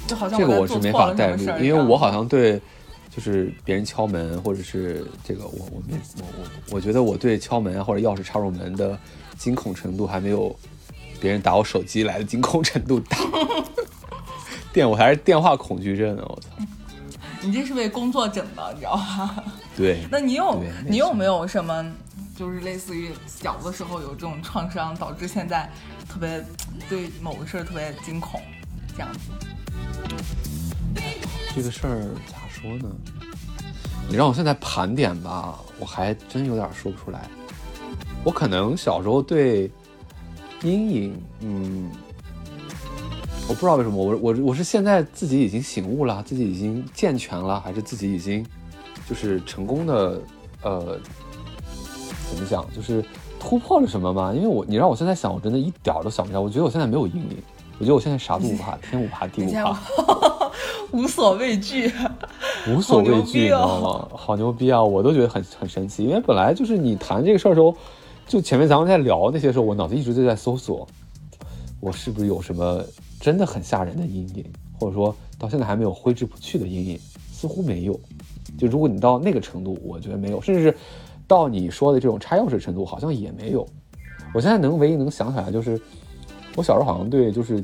[0.07, 2.61] 就好像这个我是没法代入因为我好像对，
[3.18, 8.96] 就是别人敲门或者是这个，我我没我我我觉得我对敲门啊或者钥匙插入门的
[9.36, 10.56] 惊恐程度还没有
[11.20, 13.18] 别人打我手机来的惊恐程度大。
[14.72, 16.48] 电我还是电话恐惧症呢，我操！
[17.42, 19.42] 你这是为工作整的，你知道吧？
[19.76, 21.84] 对， 那你有那你有没有什么，
[22.36, 25.68] 就是类似于小的时候有这种创伤，导致现在
[26.08, 26.40] 特别
[26.88, 28.40] 对某个事儿特别惊恐，
[28.92, 29.18] 这样子？
[31.56, 32.90] 这个事儿咋说呢？
[34.09, 37.28] 你让我现在盘点吧，我还真有点说不出来。
[38.24, 39.70] 我可能小时候对
[40.62, 41.90] 阴影，嗯，
[43.48, 48.44] 我不知道为什么，我我我是现在自己已经醒悟了，自己已经健全了，还是自己已经
[49.09, 50.20] 就是成功的，
[50.62, 50.98] 呃，
[52.30, 53.04] 怎么讲，就是
[53.38, 54.32] 突破了什么吗？
[54.34, 56.40] 因为我你让我现在想，我真的一点儿都想不起来。
[56.40, 57.36] 我觉得我现在没有阴影，
[57.79, 59.79] 我觉得我现在啥都不怕，天不怕地不怕。
[60.91, 61.93] 无所畏惧，
[62.66, 64.09] 无所畏惧，你知道吗？
[64.14, 64.83] 好牛逼啊！
[64.83, 67.76] 我都觉得很很神奇，因为本来就是你谈这个事儿的时候，
[68.26, 70.89] 就前面咱们在聊那些时候，我脑子一直就在搜索，
[71.79, 72.83] 我是不是有什么
[73.20, 74.45] 真的很吓人的阴影，
[74.79, 76.99] 或者说到现在还没有挥之不去的阴影，
[77.31, 78.01] 似乎没有。
[78.59, 80.76] 就如果你到那个程度，我觉得没有，甚至是
[81.26, 83.66] 到你说的这种插钥匙程度，好像也没有。
[84.35, 85.81] 我现在能唯一能想起来就是，
[86.59, 87.62] 我小时候好像对就是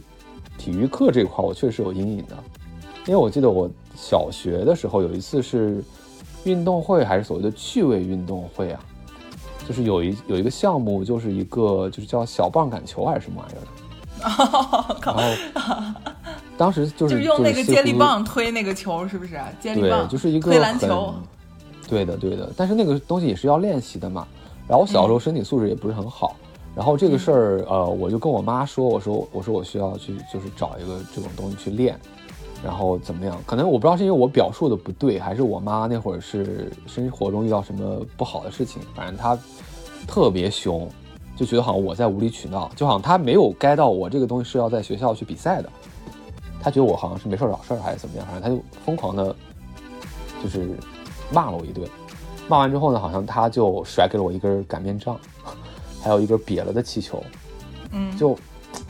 [0.57, 2.36] 体育课这块，我确实是有阴影的。
[3.07, 5.82] 因为我记得我小学的时候有一次是
[6.45, 8.80] 运动会还是所谓的趣味运动会啊，
[9.66, 13.66] 就是有一有一个项目就是一个就是叫小棒杆球还是什么玩意儿的，
[15.05, 15.99] 然后
[16.57, 19.40] 当时就就是是用那个接力棒推那个球，是不是？
[19.61, 21.12] 接力，棒就是一个推篮球，
[21.88, 22.49] 对的，对的。
[22.57, 24.24] 但是那个东西也是要练习的嘛。
[24.68, 26.36] 然后我小时候身体素质也不是很好，
[26.75, 31.97] 然后这个事儿，呃，我就跟我妈说，我说我说我需要去就是找一个这种东西去练，
[32.64, 33.41] 然后怎么样？
[33.47, 39.39] 可能我不知道是因为我表述的不对，还是我妈那会儿是生活中遇到什么不好的事情，反正她
[40.07, 40.89] 特别凶，
[41.37, 45.70] 就觉得好像我在无理取闹，就好像她没有 get 到我这个东西是要在学校去比赛的，
[46.61, 49.37] 她觉得我好像是没事找事儿还是怎么样，反正她就疯狂的，
[50.43, 50.77] 就是
[51.33, 51.89] 骂了我一顿。
[52.49, 55.16] 骂完之后呢，好像她就甩给了我一根擀面杖，
[56.05, 57.20] 还有一个瘪了的气球。
[57.90, 58.38] 嗯，就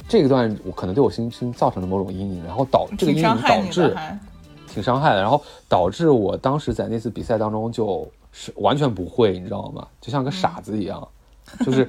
[0.09, 3.97] 这一段，我可能对我心心造成了某种阴影，然后导这个阴影导致。
[4.67, 9.87] 挺伤害的，然后导致我当时在那次比赛当中就是完全不会，你知道吗？
[10.01, 11.07] 就像个傻子一样，
[11.65, 11.89] 就是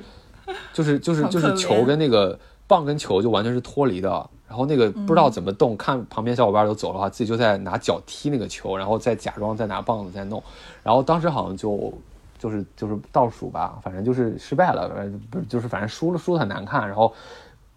[0.71, 4.09] 就是 就是就是球跟那个棒跟球就完全是脱离的，
[4.47, 10.43] 然后那个不知道怎么动，看旁边小伙伴都走了的话，自己就在拿脚踢那个球，然后再假装再拿棒子再弄，
[10.83, 11.91] 然后当时好像就
[12.37, 17.13] 就是就是倒数吧，反正就是失败了，反正不是就是反正输了输的很难看，然后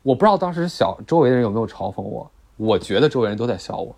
[0.03, 3.95] 我不知道当时小周围的人有没有嘲讽我，我觉得周围人都在笑我。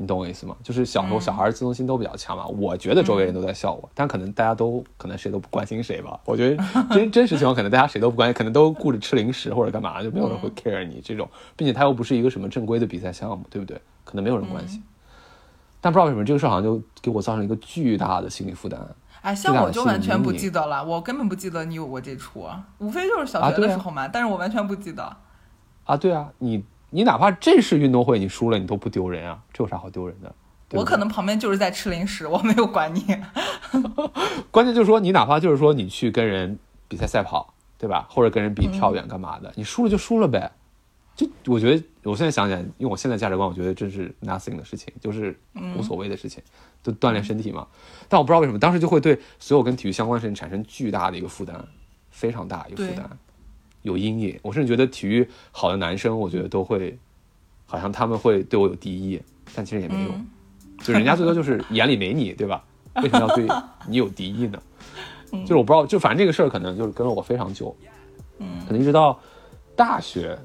[0.00, 0.56] 你懂我意思吗？
[0.62, 6.20] 就是小时候嗯小孩自尊心都比较强嘛，我觉得周围人都在笑我，但可能大家都可能谁都不关心谁吧。
[6.24, 6.64] 我觉得
[6.94, 13.80] 真真实情况可能大家谁都不关心，可能都顾着吃零食或者干嘛，就没有人会 care 你这种，并且他又不是一个什么正规的比赛项目，对不对？
[14.04, 14.80] 可能没有人关心。
[15.80, 18.80] 但不知道为什么这个事儿好像就给我造成了一个巨大的心理负担。
[19.22, 22.46] 哎，像我就完全不记得了，我根本不记得你有过这出，
[22.78, 25.16] 无非就是小学的时候嘛，但是我完全不记得。
[25.84, 30.28] 啊，对啊，你你哪怕这是运动会，你输了你都不丢人啊，这有啥好丢人的？
[30.68, 33.02] 对对我可能旁边就是在吃零食，我没有管你。
[34.52, 38.06] 关键就是说，你哪怕就是说你去跟人比赛赛跑，对吧？
[38.10, 40.52] 或者跟人比跳嗯远干嘛的，你输了就输了呗。
[41.18, 46.40] 就我觉得，我现在想起来，因为我现在价值观，我觉得这是 nothing 的事情，就是嗯无所谓的事情，
[46.80, 47.66] 就锻炼身体嘛。
[48.08, 51.56] 但我不知道为什么，当时就会对所有跟体育相关的事情产生巨大的一个负担，
[52.10, 53.04] 非常大一个负担，
[53.82, 54.38] 有阴影。
[54.42, 56.96] 我甚至觉得体育好的男生，我觉得都会，
[57.66, 59.20] 好像他们会对我有敌意，
[59.56, 60.10] 但其实也没有。
[60.10, 60.26] 嗯
[60.84, 62.64] 就人家最多就是眼里没你，对吧？
[63.02, 63.48] 为什么要对
[63.88, 64.62] 你有敌意呢？
[65.32, 67.76] 嗯就是我不知道，就反正这个事儿可能就是跟了我非常久，
[68.38, 69.20] 嗯可能一直到
[69.74, 70.38] 大学，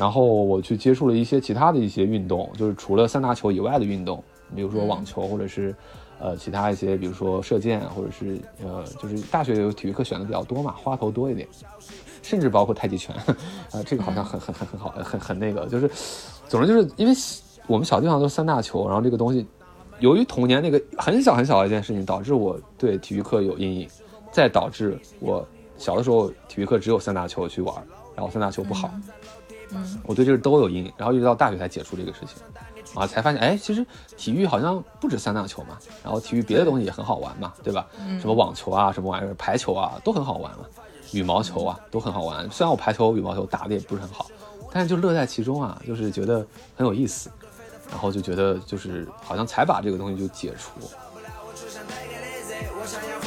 [0.00, 4.24] 然后我去接触了一些其他的一些运动，就是除了三大球以外的运动，
[4.56, 5.74] 比如说网球或者是
[6.18, 11.46] 呃其他一些，比如说射箭，或者是呃就是大学有体育课选的比较多嘛，花头多一点，
[12.22, 13.14] 甚至包括太极拳，
[13.72, 15.86] 啊、 这个好像很很很很好，很很那个，就是
[16.48, 17.12] 总之就是因为
[17.66, 19.46] 我们小地方都是三大球，然后这个东西
[19.98, 23.88] 由于童年那个很小很小的一件事情，导致我对体育课有阴影，
[24.32, 25.46] 再导致我
[25.76, 27.74] 小的时候体育课只有三大球去玩，
[28.16, 28.90] 然后三大球不好，
[29.72, 32.36] 嗯我对这个都有阴影，然后一直到大学才解除这个事情，
[32.94, 33.86] 啊，才发现哎，其实
[34.16, 37.86] 体育好像不止三大球嘛，然后体育别的东西也很好玩嘛，对吧？
[38.20, 40.64] 什么网球啊，什么玩意儿，排球啊，都很好玩嘛，
[41.12, 42.50] 羽毛球啊都很好玩。
[42.50, 44.26] 虽然我排球、羽毛球打的也不是很好，
[44.72, 46.44] 但是就乐在其中啊，就是觉得
[46.76, 47.30] 很有意思，
[47.90, 50.72] 然后就觉得就是好像才把这个东西就解除。
[52.82, 53.19] 我想要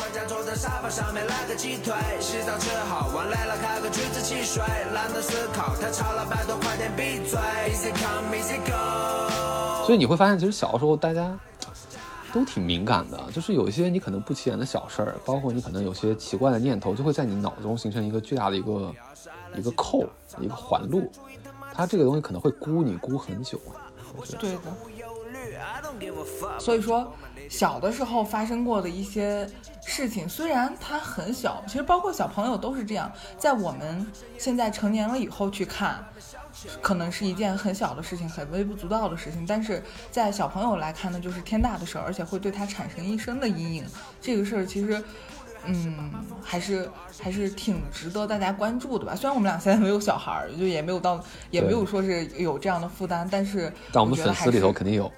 [0.53, 4.61] 在沙发上面来个鸡腿，洗澡吃好，玩累了开个橘子汽水，
[4.93, 7.39] 懒得思考，太吵了，拜托快点闭嘴。
[7.71, 9.83] Easy come easy go。
[9.83, 11.35] 所以你会发现，其实小时候大家
[12.31, 18.93] 都挺敏感的，就是有一些你可能不起眼的小事儿，包括你可能有些奇怪的念头，就会在你脑中形成一个巨大的一个
[19.55, 20.07] 一个扣，
[20.39, 21.11] 一个环路。
[21.73, 23.59] 它这个东西可能会箍你箍很久。
[24.39, 24.59] 对的。
[26.59, 27.11] 所以说，
[27.53, 29.47] 小的时候发生过的一些
[29.85, 34.07] 事情，虽然它很小，其实包括小朋友都是这样，在我们
[34.39, 36.03] 现在成年了以后去看，
[36.81, 43.85] 可能是一件很小的事情，很微不足道的事情，但是在小朋友来看呢，就是天大的事儿，而且会对他产生一生的阴影。
[44.19, 45.03] 这个事儿其实。
[45.65, 46.11] 嗯，
[46.43, 46.89] 还是
[47.21, 49.15] 还是挺值得大家关注的吧。
[49.15, 55.09] 虽然我们俩现在没有小孩儿，就也没有到，也没有说是有这样的负担，但是但我们粉丝里头是肯定有。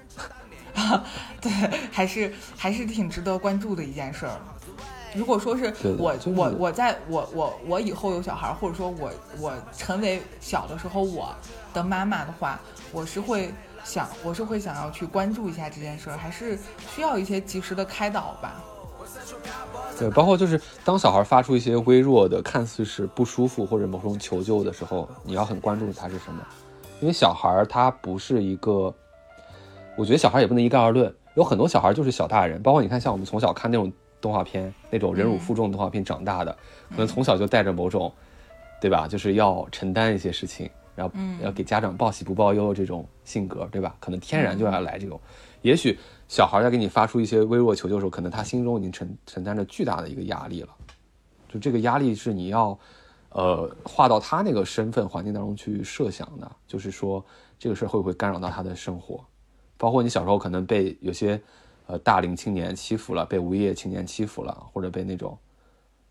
[1.40, 1.50] 对，
[1.90, 4.38] 还是还是挺值得关注的一件事儿。
[5.14, 11.34] 如果说是我就是我我在我我我以后有小孩儿，或者说我我成为小的时候我
[11.72, 12.60] 的妈妈的话，
[12.92, 13.50] 我是会
[13.82, 16.58] 想我是会想要去关注一下这件事儿，还是
[16.94, 18.62] 需要一些及时的开导吧。
[19.98, 26.44] 对，包括就是当小孩发出一些微弱的、看似是不舒服或者某种求救的时候，你要很关注他是什么，
[27.00, 28.94] 因为小孩他不是一个，
[29.96, 36.56] 我觉得小孩也不能一概而论，有很多小孩就是小大人，包括你看像我们从小看那种动画片，那种忍辱负重的动画片长大的，
[36.90, 38.12] 可能从小就带着某种，
[38.80, 39.08] 对吧？
[39.08, 43.96] 就是要承担一些事情，然后要给家长报喜不报忧这种性格，对吧？
[44.00, 45.20] 可能天然就要来这种，
[45.62, 45.98] 也许。
[46.28, 50.70] 小孩在给你发出一些微弱求救的时候，可能他心中已经承承担着巨大的一个压力了，
[51.48, 52.76] 就这个压力是你要，
[53.28, 57.24] 呃，划到他那个身份环境当中去设想的，就是说
[57.60, 59.24] 这个事儿会不会干扰到他的生活，
[59.76, 61.40] 包括你小时候可能被有些，
[61.86, 65.38] 呃，大龄青年欺负了，被无业青年欺负了，或者被那种，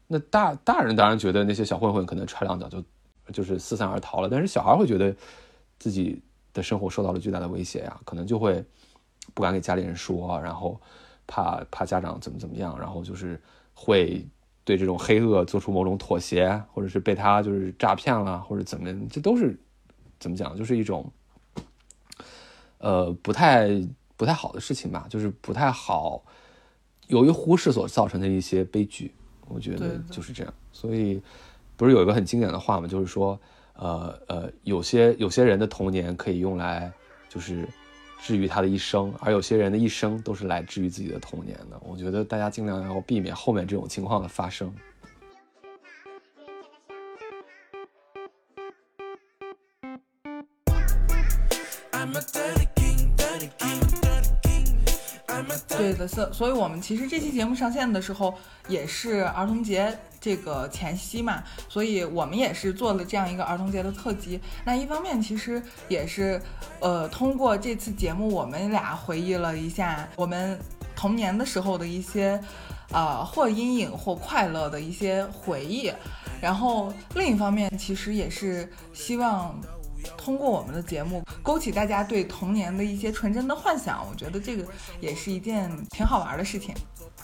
[0.07, 2.83] 那大大人当然觉得那些小混混可能踹两脚就，
[3.31, 5.15] 就是四散而逃了，但是小孩会觉得
[5.79, 6.21] 自己
[6.53, 8.63] 的生活受到了巨大的威胁呀，可能就会。
[9.33, 10.79] 不敢给家里人说，然后
[11.25, 13.41] 怕怕家长怎么怎么样，然后就是
[13.73, 14.23] 会
[14.63, 19.57] 对这种黑恶做出某种妥协，或者是被他就是诈骗了，或者怎么，这都是
[20.19, 21.11] 怎么讲，就是一种
[22.85, 23.67] 呃不太
[24.15, 26.21] 不太好的事情吧，就是不太好，
[27.07, 29.11] 由于忽视所造成的一些悲剧，
[29.47, 30.53] 我觉得就是这样。
[30.71, 31.21] 所以
[31.75, 33.39] 不是有一个很经典的话嘛，就是说
[33.73, 36.91] 呃呃，有些有些人的童年可以用来
[37.27, 37.67] 就是。
[38.21, 41.79] 治愈他的一生，而有些人的一生都是来治愈自己的童年的。
[41.81, 44.73] 我觉得大家尽量要避免后面这种情况的发生。
[55.95, 58.33] 的，所所以，我们其实这期节目上线的时候
[58.67, 64.39] 也是儿童节这个前夕嘛，所以我们也是做了这样一个儿童节的特辑。
[64.63, 66.41] 那一方面，其实也是，
[66.79, 70.59] 呃，通过这次节目，我们俩回忆了一下我们
[70.95, 72.39] 童年的时候的一些，
[72.91, 75.91] 呃，或阴影或快乐的一些回忆。
[76.41, 79.59] 然后另一方面，其实也是希望。
[80.17, 84.65] 通过我们的节目，勾起大家对童年的一些纯真的幻想，我觉得这个
[84.99, 86.73] 也是一件挺好玩的事情。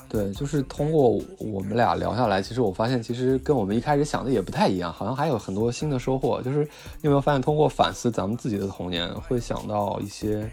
[0.09, 6.41] 对，就是通过我们俩聊下来，其实我发现，其实跟我们一开始想的也不太一样，好像还有很多新的收获。
[6.41, 10.49] 就是你有没有发现，通过反思咱们自己的童年，会想到一些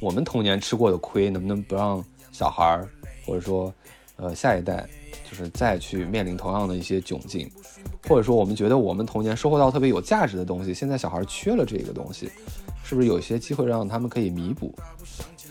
[0.00, 2.88] 我们童年吃过的亏，能不能不让小孩儿，
[3.26, 3.72] 或者说
[4.16, 4.86] 呃下一代，
[5.28, 7.50] 就是再去面临同样的一些窘境。
[8.06, 12.30] 或者说，我们觉得我们童年收获到特别有价值的东西，现在小孩缺了这个东西，
[12.84, 14.74] 是不是有一些机会让他们可以弥补？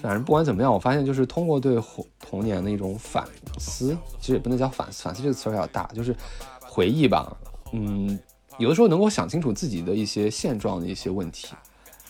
[0.02, 1.81] 反正不管怎么样，我发现就是通过对
[2.19, 3.27] 童年的一种反
[3.57, 6.15] 思，其实也不能叫反思，反思这个词有点大，就是
[6.61, 7.35] 回忆吧。
[7.72, 8.19] 嗯，
[8.60, 11.56] 有的时候能够想清楚自己的一些现状的一些问题，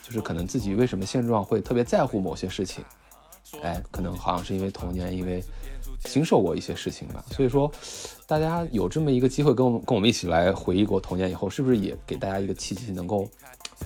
[0.01, 2.84] 就是可能自己为什么现状会特别在乎某些事情，
[3.61, 5.41] 哎，可能好像是因为童年因为
[6.03, 7.71] 经受过一些事情吧，所以说
[8.27, 13.27] 大家有这么一个机会跟我们跟我们一起来回忆过童年以后，是不是也给大家一个契机，能够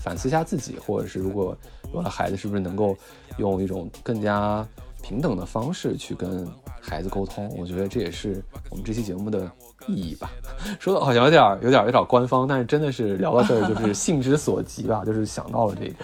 [0.01, 1.55] 反思一下自己，或者是如果
[1.93, 2.97] 有了孩子，是不是能够
[3.37, 4.67] 用一种更加
[5.01, 6.47] 平等的方式去跟
[6.81, 7.53] 孩子沟通？
[7.57, 9.49] 我觉得这也是我们这期节目的
[9.87, 10.31] 意义吧。
[10.79, 15.95] 说的好像有点有点有点官方，但是真的是聊到这儿就是兴之所及吧，就是想到了这个。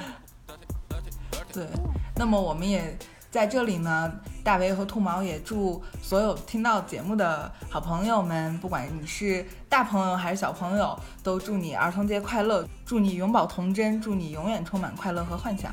[1.52, 1.68] 对，
[2.16, 2.98] 那么我们也
[3.34, 15.72] 在这里呢，大为和兔毛也祝所有听到节目的好朋友们，不管你是大朋友还是小朋友，都祝你儿童节快乐，祝你永葆童真，祝你永远充满快乐和幻想。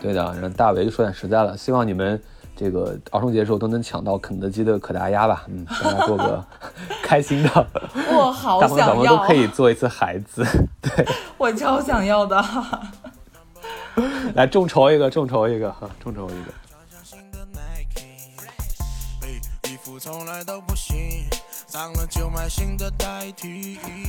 [0.00, 2.18] 对的，让大为说点实在了，希望你们
[2.56, 6.42] 这个儿童节的时候都能抢到肯德基的可达鸭吧，嗯，大家过个
[7.04, 7.66] 开心的，
[8.16, 10.42] 我好大朋友小想要朋友都可以做一次孩子。
[10.80, 11.06] 对，
[11.36, 12.42] 我超想要的。
[14.34, 16.52] 来众筹一个，众筹一个，哈，众筹一个。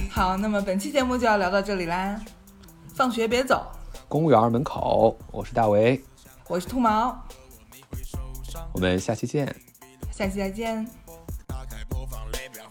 [0.09, 2.19] 好，那么本期节目就要聊到这里啦。
[2.93, 3.65] 放学别走，
[4.07, 6.01] 公园门口，我是大为，
[6.47, 7.17] 我是兔毛，
[8.73, 9.53] 我们下期见。
[10.11, 11.00] 下期再见。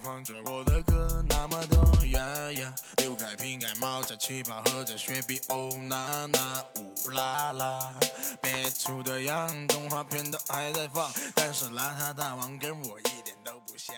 [0.02, 2.74] 放，着我的歌，那么多呀呀。
[2.98, 7.94] 扭开瓶盖，冒着气泡，喝着雪碧，哦那那呜啦啦。
[8.40, 13.94] 别出的样，动画片都还在放，但是邋遢大王跟我一点都不像。